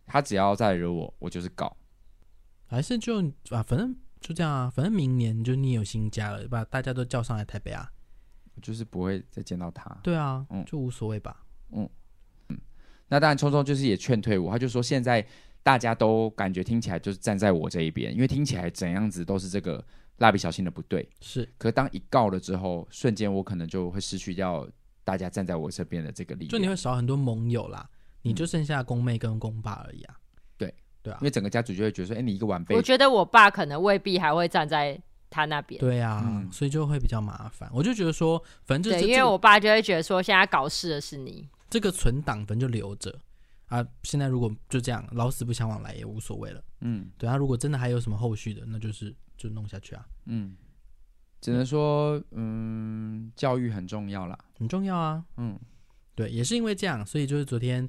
[0.06, 1.74] 他只要再惹我，我就是搞。
[2.66, 4.68] 还是就啊，反正就这样啊。
[4.68, 7.90] 反正明年就你有新家了，把大家都叫上来台北啊。
[8.60, 9.98] 就是不会再见到他。
[10.02, 11.44] 对啊，嗯，就无所谓吧。
[11.72, 11.88] 嗯
[12.48, 12.60] 嗯。
[13.08, 15.26] 那当然，聪聪就是也劝退我，他就说现在
[15.62, 19.84] 大家都感觉听起来就是站在我这一边，因为听起来怎样子都是这个
[20.18, 21.08] 蜡笔小新的不对。
[21.20, 24.66] 是，可是当一告了之后，瞬间我可能就会失去掉
[25.04, 27.88] 大家站在我这边的这个力量，就你会少很多盟友啦，
[28.22, 30.16] 你就剩下公妹跟公爸而已啊。
[30.56, 35.80] 对对啊，因为整个家族就会觉得说，哎，你一个晚辈，我觉得我爸可能未必还会站在他那边。
[35.80, 37.70] 对啊，嗯、所以就会比较麻烦。
[37.72, 41.48] 我就觉得说，反正就对，因为我爸就会觉得说，现在搞事的是你。
[41.68, 43.16] 这个存档反正就留着
[43.70, 46.62] 啊，现在如果就这样老死不相往来也无所谓了。
[46.80, 50.04] 嗯，对啊，如果真的还有什么后续的，那就是就弄下去啊。
[50.26, 50.56] 嗯，
[51.40, 55.24] 只能说嗯，教育很重要啦，很重要啊。
[55.36, 55.56] 嗯，
[56.16, 57.88] 对，也是因为这样，所以就是昨天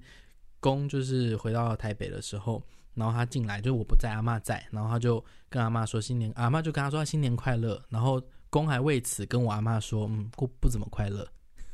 [0.60, 2.64] 公就是回到台北的时候，
[2.94, 8.22] 然后他进来，就是我不在，阿妈在，然后他就跟阿妈说新年，阿妈就跟他说新年快乐，然后
[8.52, 11.28] 公还为此跟我阿妈说，嗯，不不怎么快乐。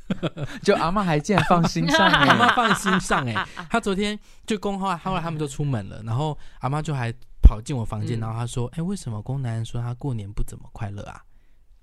[0.64, 11.22] 就阿妈还竟然放心上，阿妈放心上哎， 他昨天就公后来后来他们就出门了，然后阿妈就还跑进我房间，然后他说：“哎，为什么公男人说他过年不怎么快乐啊？”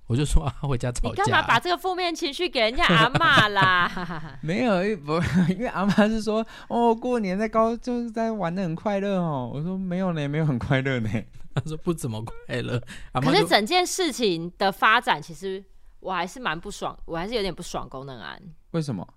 [0.06, 4.38] 我就说：“啊回家吵架。”你干嘛把这个负面情绪给人家阿妈啦？
[4.42, 5.14] 没有，不，
[5.52, 11.10] 因为阿妈是说：“哦，过年在高就是在玩的很快乐哦。”我说：“没有呢，没有很快乐呢。”
[11.54, 12.78] 他说：“不怎么快乐。”
[13.22, 15.64] 可是整件事情的发展其实。
[16.05, 17.88] 我还是蛮不爽，我还是有点不爽。
[17.88, 18.38] 功能安
[18.72, 19.09] 为什么？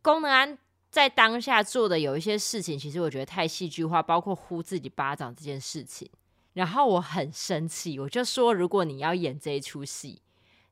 [0.00, 0.56] 功能安
[0.88, 6.08] 在当下做的有一些事情，其实我觉得太戏剧化，包括呼自己巴掌这件事情。
[6.52, 10.22] 然后我很生气，我就说：如果你要演这一出戏，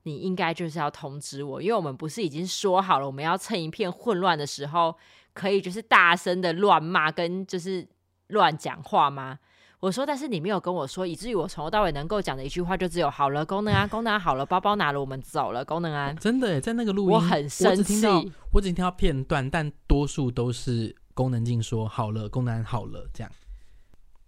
[0.05, 4.97] 你应该就是要通知我，因为我们不是已经说好了，我们要趁一片混乱的时候，
[5.33, 7.89] 可以就是大声的乱骂跟就是
[8.29, 9.41] 乱讲话吗？
[9.81, 18.05] 我说，但是你没有跟我说，以至于我从头到尾能够讲的一句话就只有“好了，功能安，功能安好了，包包拿了，我们走了，功能安。”真的，在那个录音，我很生气。
[18.53, 23.31] 我只听到片段，但多数都是功能静说“好了，功能安好了”这样。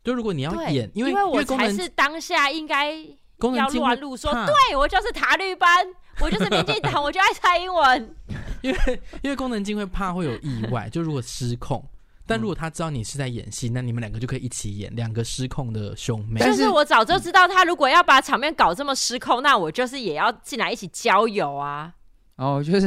[0.04, 2.94] 就如果你要演，因为因为我才是当下应该
[3.56, 5.68] 要录完录说，对我就是塔绿班，
[6.20, 8.16] 我就是民进党，我就爱蔡英文。
[8.62, 11.84] 因为因为功能静会怕会有意外，就如果失控。
[12.30, 16.38] 但如果他知道你是在演戏，那你们两个就可以一起演两个失控的兄妹。
[16.38, 21.92] 但是我早就知道，他如果要把场面搞这么失控，那我就是也要进来一起交友啊。
[22.36, 22.86] 哦，就是，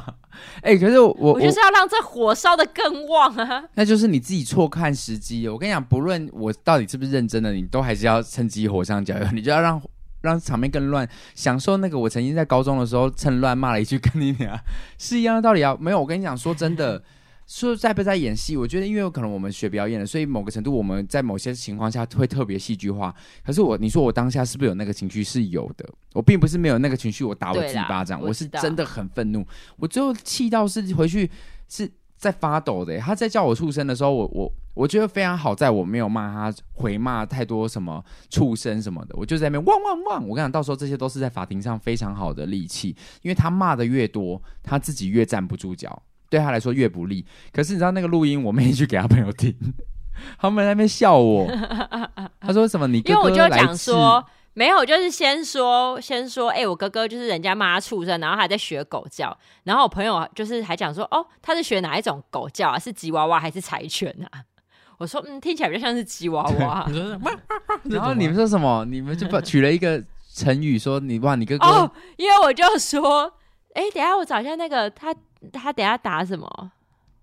[0.64, 3.62] 哎、欸，可是我我就是要让这火烧的更旺啊。
[3.74, 5.46] 那就是你自己错看时机。
[5.48, 9.24] 我跟你讲，不论我到底是不是认真的，你都还是要趁机火上浇油。
[9.32, 9.80] 你就要让
[10.22, 14.60] 让场面更乱，享受那个我曾经在高中的时候趁乱骂了一句“跟你俩”
[14.98, 15.76] 是一样的道理啊。
[15.78, 17.02] 没有，我跟你讲，说真的。
[17.48, 23.12] 说在不在演戏，我觉得因为有可能我们学表演的，所以某个程度我们在某些情况下会特别戏剧化。
[23.42, 25.24] 可是我，你说我当下是不是有那个情绪？
[25.24, 25.88] 是有的。
[26.12, 29.42] 我并不是没有那个情绪，我打我自己巴掌，我，我是真的很愤怒。
[29.76, 31.30] 我最后气到是回去
[31.70, 32.98] 是在发抖的。
[32.98, 40.28] 他在叫我畜生的时候，我我我觉得非常好，在我没有骂他回骂太多什么畜生什么的，我就在那边汪汪汪。
[40.28, 46.02] 我跟你讲，到时候这些都是在法庭上非常好的利器，因为他骂的越多，他自己越站不住脚。
[46.30, 49.54] 对他来说越不利，可是你知道那个录音，我没去给他朋友听，
[50.38, 51.46] 他们在那边笑我。
[52.40, 52.86] 他说什么？
[52.86, 54.24] 你哥哥来因为我就讲说
[54.54, 62.78] 没有，就是先说先说，哎、欸，我哥哥就是人家骂他畜生，然后还在学狗叫，然后我朋友就是还讲说，哦，他是学哪一种狗叫啊？
[62.78, 64.42] 是吉娃娃还是柴犬啊？
[64.98, 66.86] 我说，嗯，听起来比较像是吉娃娃。
[67.84, 68.84] 然后你们说什么？
[68.84, 70.02] 你们就把取了一个
[70.34, 73.32] 成语，说你哇，你哥哥，哦，因为我就说，
[73.74, 75.14] 哎、欸，等一下我找一下那个他。
[75.52, 76.72] 他等下打什么？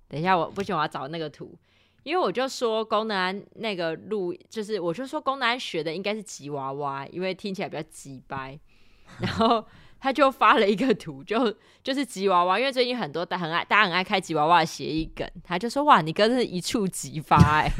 [0.08, 1.58] 等一下，我不行，我要找那个图，
[2.04, 8.60] 因为我就说功能安那个录，就是我就说功能安学的应该是吉娃娃，因为听起来比较吉掰。
[9.20, 9.66] 然后
[10.00, 17.72] 他就发了一个图，就就是吉娃娃，因为最近很多大很爱大家很爱开吉娃娃的谐音梗，他就说哇，你哥是一触即发哎、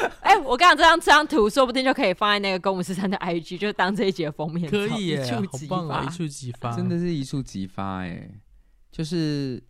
[0.20, 4.68] 哎、欸，我刚刚这张这张图，说不定就可以放在那个公五十三的 IG，就当这一节封面。
[4.70, 6.06] 可以耶，一触即发，好棒啊！
[6.06, 8.28] 一触即发，真的是一触即发哎，
[8.90, 9.62] 就是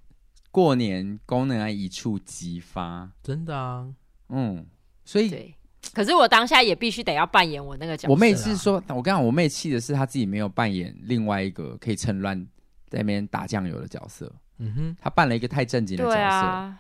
[0.51, 3.87] 过年功能啊，一触即发，真的啊，
[4.31, 4.67] 嗯，
[5.05, 5.55] 所以，
[5.93, 8.13] 可是我当下也必须得要扮演我那个角色。
[8.13, 12.39] 我妹是说，我刚刚我妹气的是她自己没有扮演另外一个可以趁乱
[12.89, 14.33] 在那边打酱油的角色。
[14.59, 16.75] 嗯哼，她扮了一个太正经的角色。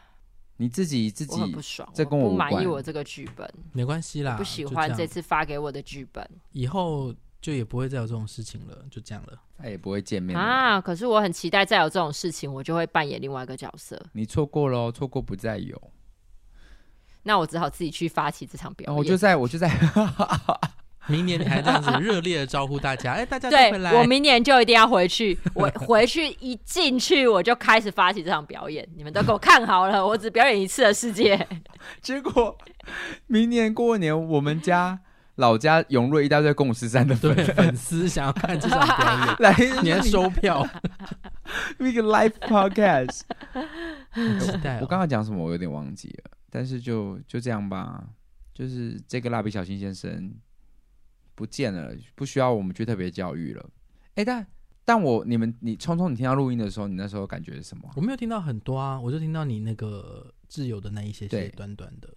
[0.59, 4.37] 你自己自己不爽，这跟我不满意我这个剧本，没关系啦。
[4.37, 9.39] 不喜欢这次发给我的剧本，以后就也不会再有这种事情了，就这样了。
[9.59, 10.81] 再也不会见面啊。
[10.81, 14.01] 可是我很期待再有这种事情，我就会扮演另外一个角色。
[14.13, 15.81] 你错过了，错过不再有。
[17.23, 18.99] 那我只好自己去发起这场表演。
[18.99, 19.69] 我就在我就在。
[21.09, 25.39] 明年你还这样子热烈的招呼大家， 哎、欸，大家对我明年就一定要回去。
[25.55, 28.87] 我 回去一进去，我就开始发起这场表演。
[28.97, 31.47] 你们都给我看好了，我只表演一次的世界。
[32.03, 32.57] 结果
[33.27, 34.99] 明年过年，我们家
[35.37, 40.67] 老家涌入一大堆公五十三的粉粉丝，想要看这场表演，来年收票。
[41.79, 43.21] 那个 live podcast，
[44.41, 44.81] 期待、哦。
[44.83, 45.45] 我刚刚讲什么？
[45.45, 46.31] 我有点忘记了。
[46.51, 48.03] 但是就就这样吧，
[48.55, 50.33] 就是这个蜡笔小新先生。
[51.37, 53.65] 不见了，不需要我们去特别教育了。
[54.15, 54.47] 哎、欸，但
[54.85, 57.89] 但我你们你聪聪，你听到录音的时候，你那时候感觉是什么？
[57.95, 62.13] 我没有听到很多啊，我就听到你那个自由的那一些些短短的，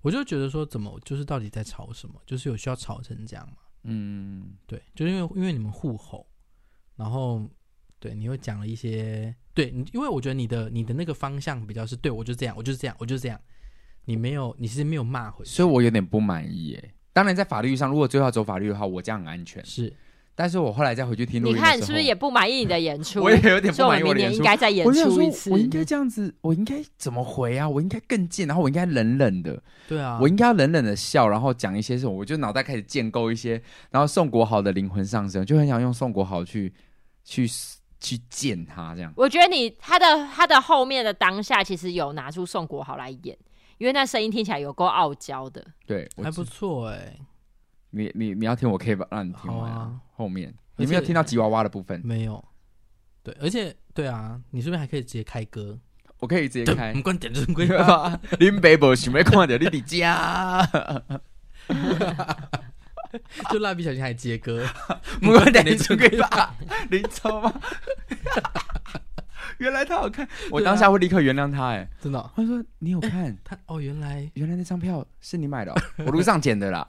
[0.00, 2.14] 我就觉得说怎么就是到底在吵什么？
[2.26, 3.56] 就是有需要吵成这样吗？
[3.84, 6.26] 嗯，对，就是因为因为你们互吼，
[6.96, 7.46] 然后
[7.98, 13.38] 对你又讲了一些对，因为我觉得你的你的那个方向比较是对我就这样，我就是这样，我就是这样，
[14.04, 16.94] 你没有你其实没有骂回去，所以我有点不满意耶。
[17.12, 19.64] 当然，在法律上，如果最后要走法律的话，我这样很安全。
[19.64, 19.92] 是，
[20.34, 23.20] 但是我后来再回去听录音，你看是不是也不满意你的演出？
[23.22, 24.36] 我也有点不满意我的演出。
[24.38, 25.50] 应该再演出一次。
[25.50, 27.68] 我应该这样子，我应该怎么回啊？
[27.68, 29.62] 我应该更贱，然后我应该冷冷的。
[29.86, 32.12] 对啊，我应该要冷冷的笑，然后讲一些什么？
[32.12, 36.72] 我就脑袋开始建构一些，然后宋国豪的灵魂上升，就很想用宋国豪去
[37.24, 37.46] 去
[38.00, 39.12] 去见他这样。
[39.16, 43.36] 我觉得你他的他的后面的当下，其实有拿出宋国豪来演，
[43.78, 45.64] 因为那声音听起来有够傲娇的。
[45.86, 47.20] 对，还不错哎、欸。
[47.90, 50.00] 你你你要听，我可以把让你听完啊。
[50.14, 52.00] 后面你没有听到吉娃娃的部分？
[52.04, 52.42] 没有。
[53.22, 55.78] 对，而且对啊，你是不是还可以直接开歌？
[56.18, 56.88] 我可以直接开。
[56.88, 58.20] 我们关点正规吧。
[58.38, 60.66] 林北伯想要看到你的家。
[63.50, 64.66] 就蜡笔小新还接歌。
[65.20, 66.56] 我们关点正规吧。
[66.90, 67.60] 你错吗？
[69.58, 72.30] 原来他好看，我当下会立刻原谅他，哎，真的。
[72.34, 73.56] 他说：“你有看他？
[73.66, 75.74] 哦，原来原来那张票是你买的，
[76.04, 76.84] 我路上捡的啦。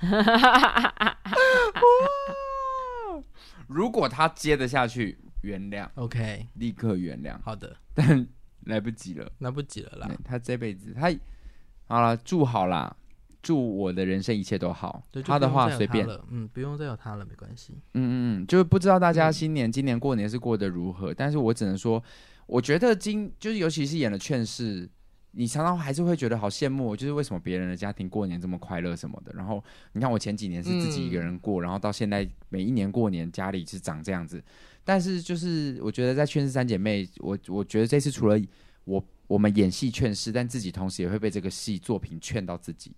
[3.66, 7.36] 如果他接得下去，原谅，OK，立刻原谅。
[7.42, 8.26] 好的，但
[8.64, 10.08] 来不及了，来不及了啦。
[10.24, 11.12] 他这辈子，他
[11.86, 12.94] 好了，祝好啦。
[13.46, 15.00] 祝我的人生一切都好。
[15.12, 17.74] 对，他的话随便，嗯，不用再有他了，没关系。
[17.94, 22.02] 嗯嗯嗯，就是不知道大家新年、嗯、今年过年是过得如何，但是我只能说，
[22.48, 24.90] 我觉得今就是尤其是演了劝世，
[25.30, 29.32] 你常常还是会觉得好羡慕，就是为什么别人的家庭过年这么快乐什么的。
[29.36, 34.42] 然后你看我前几年是自己一个人过，嗯、然后到现在每一年过年家里是长这样子。
[34.82, 38.40] 但是就是我觉得在劝世三姐妹，我我觉得这次除了
[38.84, 42.92] 我我们演戏劝世，但自己同时也会被这个戏作品劝到自己。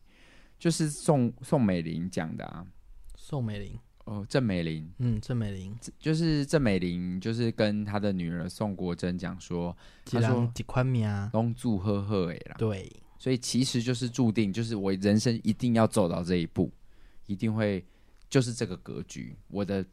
[0.58, 2.66] 就是宋宋美龄讲的啊，
[3.14, 16.72] 宋美龄，哦，郑美玲，嗯，郑美玲就是郑美玲，就是跟她的女儿宋国珍讲说，她说几块米啊，东祝赫赫哎啦，对，所以其实就是注定，就是我人生一定要走到这一步，
[17.26, 17.84] 一定会
[18.28, 19.84] 就是这个格局，我的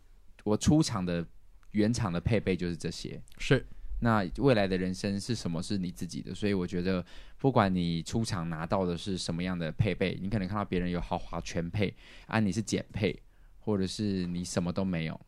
[0.43, 1.23] 我出场的
[1.71, 3.65] 原厂的配备就是这些，是。
[3.99, 5.63] 那未来的人生是什么？
[5.63, 7.03] 是你自己的，所以我觉得，
[7.37, 11.95] 不管你出场拿到的是什么样的配备，你可能看到别人有豪华全配，
[12.27, 13.17] 啊，你是减配，
[13.59, 15.19] 或者是你什么都没有，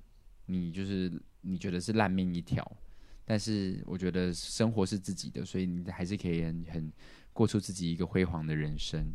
[0.48, 1.12] 你就是
[1.42, 2.70] 你觉得是烂命一条。
[3.24, 6.94] 但是我觉得生活是自己的，所以你还是可以很很
[7.34, 9.06] 过出自己一个辉煌的人生。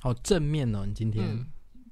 [0.00, 1.46] 好正面哦，你今天、嗯、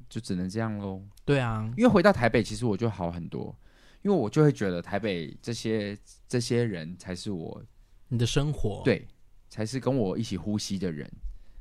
[0.08, 1.02] 就只能这样喽。
[1.24, 3.56] 对啊，因为回到台北，其实我就好很多。
[4.03, 5.96] 因为我就会觉得台北这些
[6.28, 7.62] 这些人才是我
[8.09, 9.07] 你的生活，对，
[9.48, 11.09] 才是跟我一起呼吸的人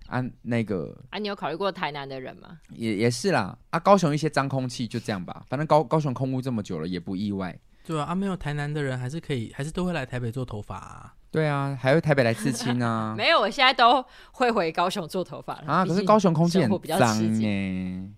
[0.08, 0.24] 啊。
[0.42, 2.60] 那个啊，你有考虑过台南的人吗？
[2.70, 7.58] 也也是啦啊，高雄一些脏空气就这样吧，反正高高雄空污这么久了，也不意外。
[7.86, 11.14] 对啊，啊，没有台南的人还是可以，还是都会来台北做头发啊。
[11.30, 13.14] 对啊，还会台北来刺青啊。
[13.18, 15.86] 没有，我现在都会回高雄做头发啊。
[15.86, 18.10] 可是高雄空气很脏耶，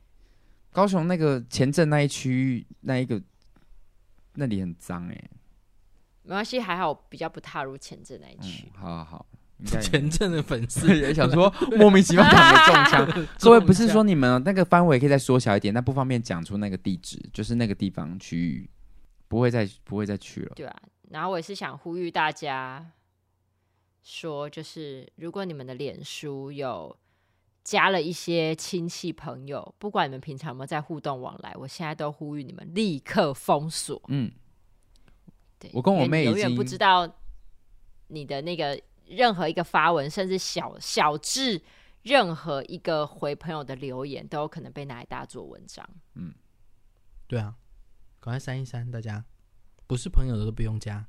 [0.72, 3.22] 高雄那个前镇那一区那一个。
[4.36, 5.30] 那里很脏哎、欸，
[6.24, 8.82] 没关系，还好比较不踏入前阵那一区、嗯。
[8.82, 9.26] 好好好，
[9.82, 13.26] 前镇的粉丝 也想说莫名其妙中枪。
[13.40, 18.70] 各位不是说你们那个范围可以再缩小一点，但不方便讲出那个地址，就是那个地方区域，
[19.28, 20.54] 不会再不会再去了。
[20.56, 20.76] 对啊，
[21.10, 22.92] 然后我也是想呼吁大家
[24.04, 26.96] 说，就是如果你们的脸书有。
[27.64, 34.02] 加了一些亲戚朋友，不管你们平常有没有在互动往来，我现在都呼吁你们立刻封锁。
[34.10, 34.30] 嗯，
[35.58, 37.10] 对，我跟我妹永远不知道
[38.08, 41.62] 你的那个任何一个发文，甚至小小至
[42.02, 45.88] 任何一个回朋友的留言，都有可能被拿来大做文章。
[46.16, 46.34] 嗯，
[47.28, 47.56] 对啊，
[48.20, 49.24] 赶快删一删，大家
[49.88, 51.08] 不是朋友的都不用加。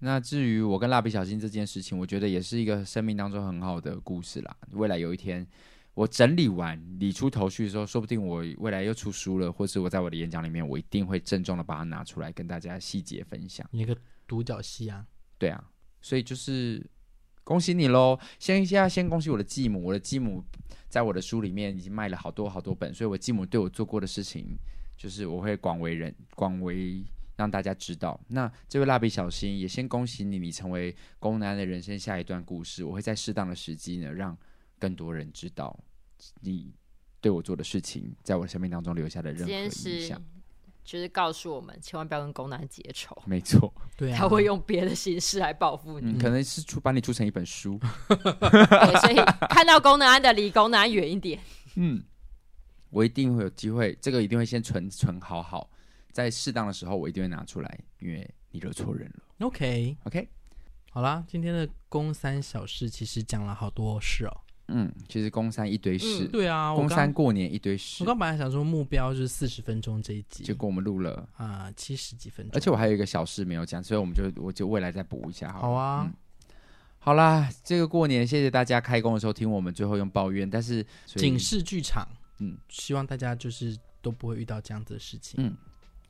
[0.00, 4.54] 那至于我跟蜡笔小新这件事情，我觉得也是一个生命当中很好的故事啦。
[4.72, 5.48] 未来有一天。
[5.96, 13.66] 我整理完理出头绪的时候，说不定我未来又出书了，或是我在我的演讲里面，我一定会郑重的把它拿出来跟大家细节分享。
[13.72, 15.06] 一个独角戏啊，
[15.38, 15.70] 对啊，
[16.02, 16.86] 所以就是
[17.42, 18.20] 恭喜你喽！
[18.38, 20.44] 先现在先恭喜我的继母，我的继母
[20.90, 24.44] 在我的书里面已经卖了好多好多本，所以我继母对我做过的事情，
[24.98, 27.02] 就是我会广为人广为
[27.38, 28.20] 让大家知道。
[28.28, 34.36] 那这位蜡笔小新也先恭喜你，你成为宫南的人生下一段故事，我会在适当的时机呢让。
[34.78, 35.74] 更多人知道
[36.40, 36.72] 你
[37.20, 40.22] 对我做的事情，在我生命当中留下的任何印象，
[40.84, 43.16] 就是告诉我们，千万不要跟宫男结仇。
[43.26, 47.78] 没错，对啊，他会用别的形式来报复你，嗯，可能是出把你出成一本书。
[48.08, 49.16] 对，所以
[49.48, 51.40] 看到宫南的，离宫南远一点。
[51.74, 52.02] 嗯，
[52.90, 55.68] 我一定会有机会，这个一定会先存存好好，
[56.12, 59.46] 在适当的时候，我一定会拿出来，因为你惹错人了。
[59.46, 60.22] OK，OK，Okay?
[60.22, 60.28] Okay?
[60.90, 64.40] 好啦，今天的宫三小事其实讲了好多事哦。
[64.68, 68.02] 嗯，其实公山一堆事，嗯、对啊，公山过年一堆事。
[68.02, 71.28] 我刚本来想说目标就是四十分钟这一集，结果我们录了。
[71.36, 75.60] 啊七十几分钟，而且我还有一个小事没有讲，所以我们就我就未来再补一下好。
[75.60, 76.12] 好啊、嗯，
[76.98, 82.06] 好啦，这个过年谢谢大家开工的时候听我们最后用抱怨，但是警示剧场，
[82.40, 85.34] 嗯，希望大家就是都不会遇到这样子的事情。
[85.38, 85.56] 嗯，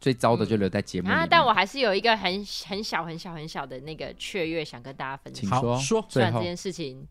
[0.00, 2.32] 最糟的就留在节目、嗯、啊，但我还是有一个很
[2.66, 5.42] 很小很小很小的那个雀跃想跟大家分享。
[5.42, 7.06] 请说，说，虽然这件事情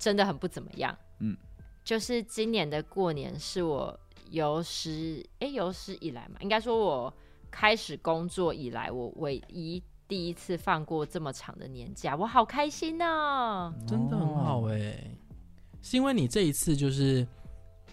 [0.00, 1.36] 真的很不怎么样，嗯。
[1.82, 3.98] 就是今年的过年是我
[4.30, 7.12] 有史哎有史以来嘛，应该说我
[7.50, 13.74] 开始工作以来，我唯一第一次放过这么长的年假，我好开心呐、啊！
[13.88, 15.16] 真的很好哎、欸，
[15.82, 17.26] 是因为你这一次就是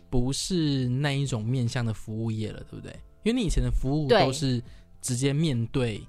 [0.10, 2.92] 不是那一种面向的服务业了，对不对？
[3.24, 4.62] 因为你以前的服务都是
[5.02, 6.06] 直接面对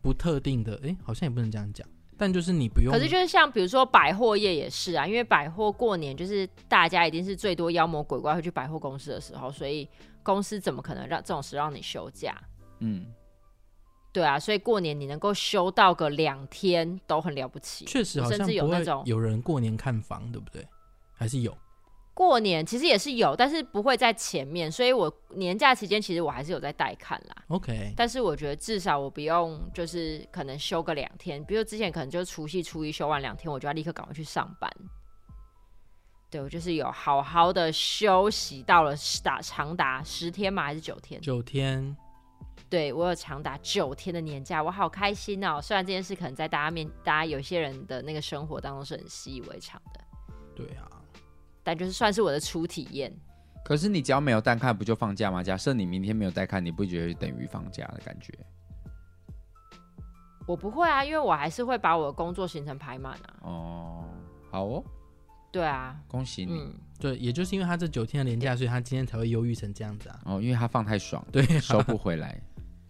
[0.00, 1.86] 不特定的，哎，好像也不能这样讲。
[2.18, 9.88] 但就是你不用，可是就是像比如说百货业也是啊，因为百货过年就是大家一定是最多妖魔鬼怪会去百货公司的时候，所以
[10.24, 12.36] 公司怎么可能让这种事让你休假？
[12.80, 13.06] 嗯，
[14.12, 17.84] 对啊，所以过年你能够休到个两天都很了不起。
[17.84, 20.66] 确实，甚至有那种有人过年看房，对不对？
[21.14, 21.56] 还是有。
[22.18, 27.44] 过年其实也是有，但是不会在前面，所以我年假期间其实我还是有在带看啦。
[27.46, 34.68] OK，但是我觉得至少我不用就是可能休个两天，比如之前可能就除夕初一休完两天，我就要立刻赶快去上班。
[36.28, 40.64] 对，我就是有好好的休息到了打长达十天嘛？
[40.64, 41.20] 还是九天？
[41.20, 41.96] 九天。
[42.68, 45.60] 对，我有长达九天的年假，我好开心哦！
[45.62, 50.00] 虽然这件事可能在大家面，大家有些人的那个生活当中是很习以为常的。
[50.56, 50.97] 对啊。
[51.68, 53.14] 但就是算是我的初体验。
[53.62, 55.42] 可是你只要没有带看，不就放假吗？
[55.42, 58.32] 假设你明天没有带看，你不觉得等于放假的感觉？
[60.46, 63.36] 我不会啊，因为我还是会把我的工作行程排满啊。
[63.42, 64.04] 哦，
[64.50, 64.82] 好哦。
[65.52, 66.52] 对啊，恭喜你。
[66.52, 70.20] 嗯，对，也就是因为他这九天的年假，所以他今天才会忧郁成这样子啊。
[70.24, 72.40] 哦，因为他放太爽，对，收不回来。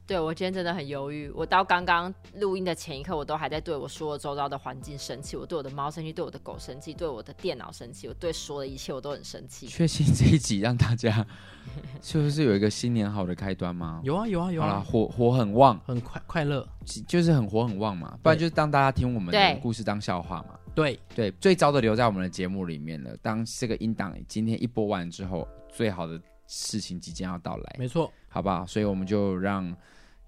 [0.08, 9.66] 对，我今天真的很忧郁，我到刚刚录音的前一刻，我都还在对我说周遭的环境生气，我对我的猫生气，对我的狗生气，对我的电脑生气，我对说的一切我都很生气。
[9.66, 11.26] 确信这一集让大家
[12.00, 14.00] 是不是有一个新年好的开端吗？
[14.02, 16.66] 有啊有啊有啊，火火很旺，很快快乐，
[17.06, 20.58] 就是很火很旺嘛，不然就是当大家听我们的故事当笑话嘛。
[20.74, 23.14] 对对，最糟的留在我们的节目里面了。
[23.20, 28.64] 当这个音档今天一播完之后，最好的事情即将要到来，没错，好不好？
[28.64, 29.70] 所以我们就让。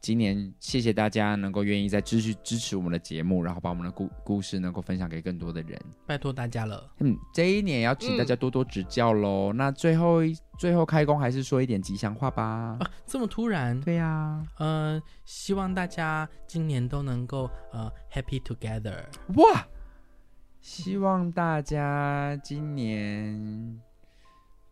[0.01, 6.91] 今年谢谢大家能够愿意再继续支持我们的节目，然后把我们的故故事能够分享给更多的人，拜托大家了。
[7.01, 9.53] 嗯，这一年也要请大家多多指教喽。
[9.53, 10.21] 嗯、那最后
[10.59, 12.79] 最后开工还是说一点吉祥话吧。
[12.81, 13.79] 啊，这么突然？
[13.81, 14.47] 对呀、啊。
[14.57, 19.05] 呃，希望大家今年都能够呃 happy together。
[19.37, 19.67] 哇！
[20.63, 23.81] 希望大家今年。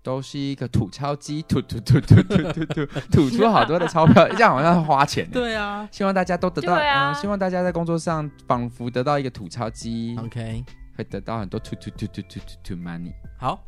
[0.08, 5.30] 都是一个吐钞机，吐吐吐吐吐吐吐，吐出好多的钞票，这样好像是花钱。
[5.30, 10.64] 对啊，希望大家都得到，啊、嗯，希望大家在工作上仿佛得到一个吐钞机，OK，
[10.96, 13.12] 会得到很多吐吐吐吐吐吐吐 money。
[13.38, 13.62] 好，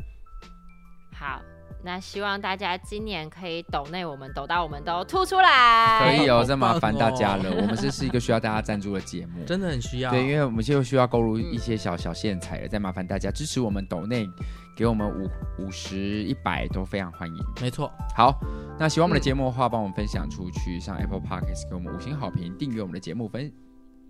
[1.15, 1.43] 好。
[1.83, 7.51] 那希望大家今年可以抖内我们抖到我们都吐出来，可以哦，这麻烦大家了。
[7.51, 10.11] 我们这是一个需要大家赞助的节目，真的很需要。
[10.11, 14.29] 对，因为我们就需要购入一些小小线材了，再麻烦大家支持我们抖内，
[14.77, 15.29] 给我们五
[15.59, 17.37] 五十一百都非常欢迎。
[17.61, 17.91] 没错。
[18.17, 18.39] 好，
[18.79, 23.53] 那喜欢我们的节目的话，帮我们分享出去，上 Apple Podcast 给我们五星好评，订阅我们的节目，分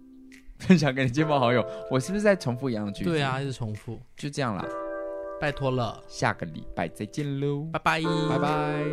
[0.58, 1.64] 分享给你亲朋好友。
[1.90, 3.10] 我是不是在重复一样的句子？
[3.10, 4.64] 对啊，一直重复，就这样啦。
[5.40, 8.84] 拜托了，下个礼拜再见喽，拜拜，拜拜，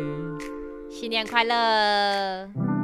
[0.90, 2.77] 新年快乐。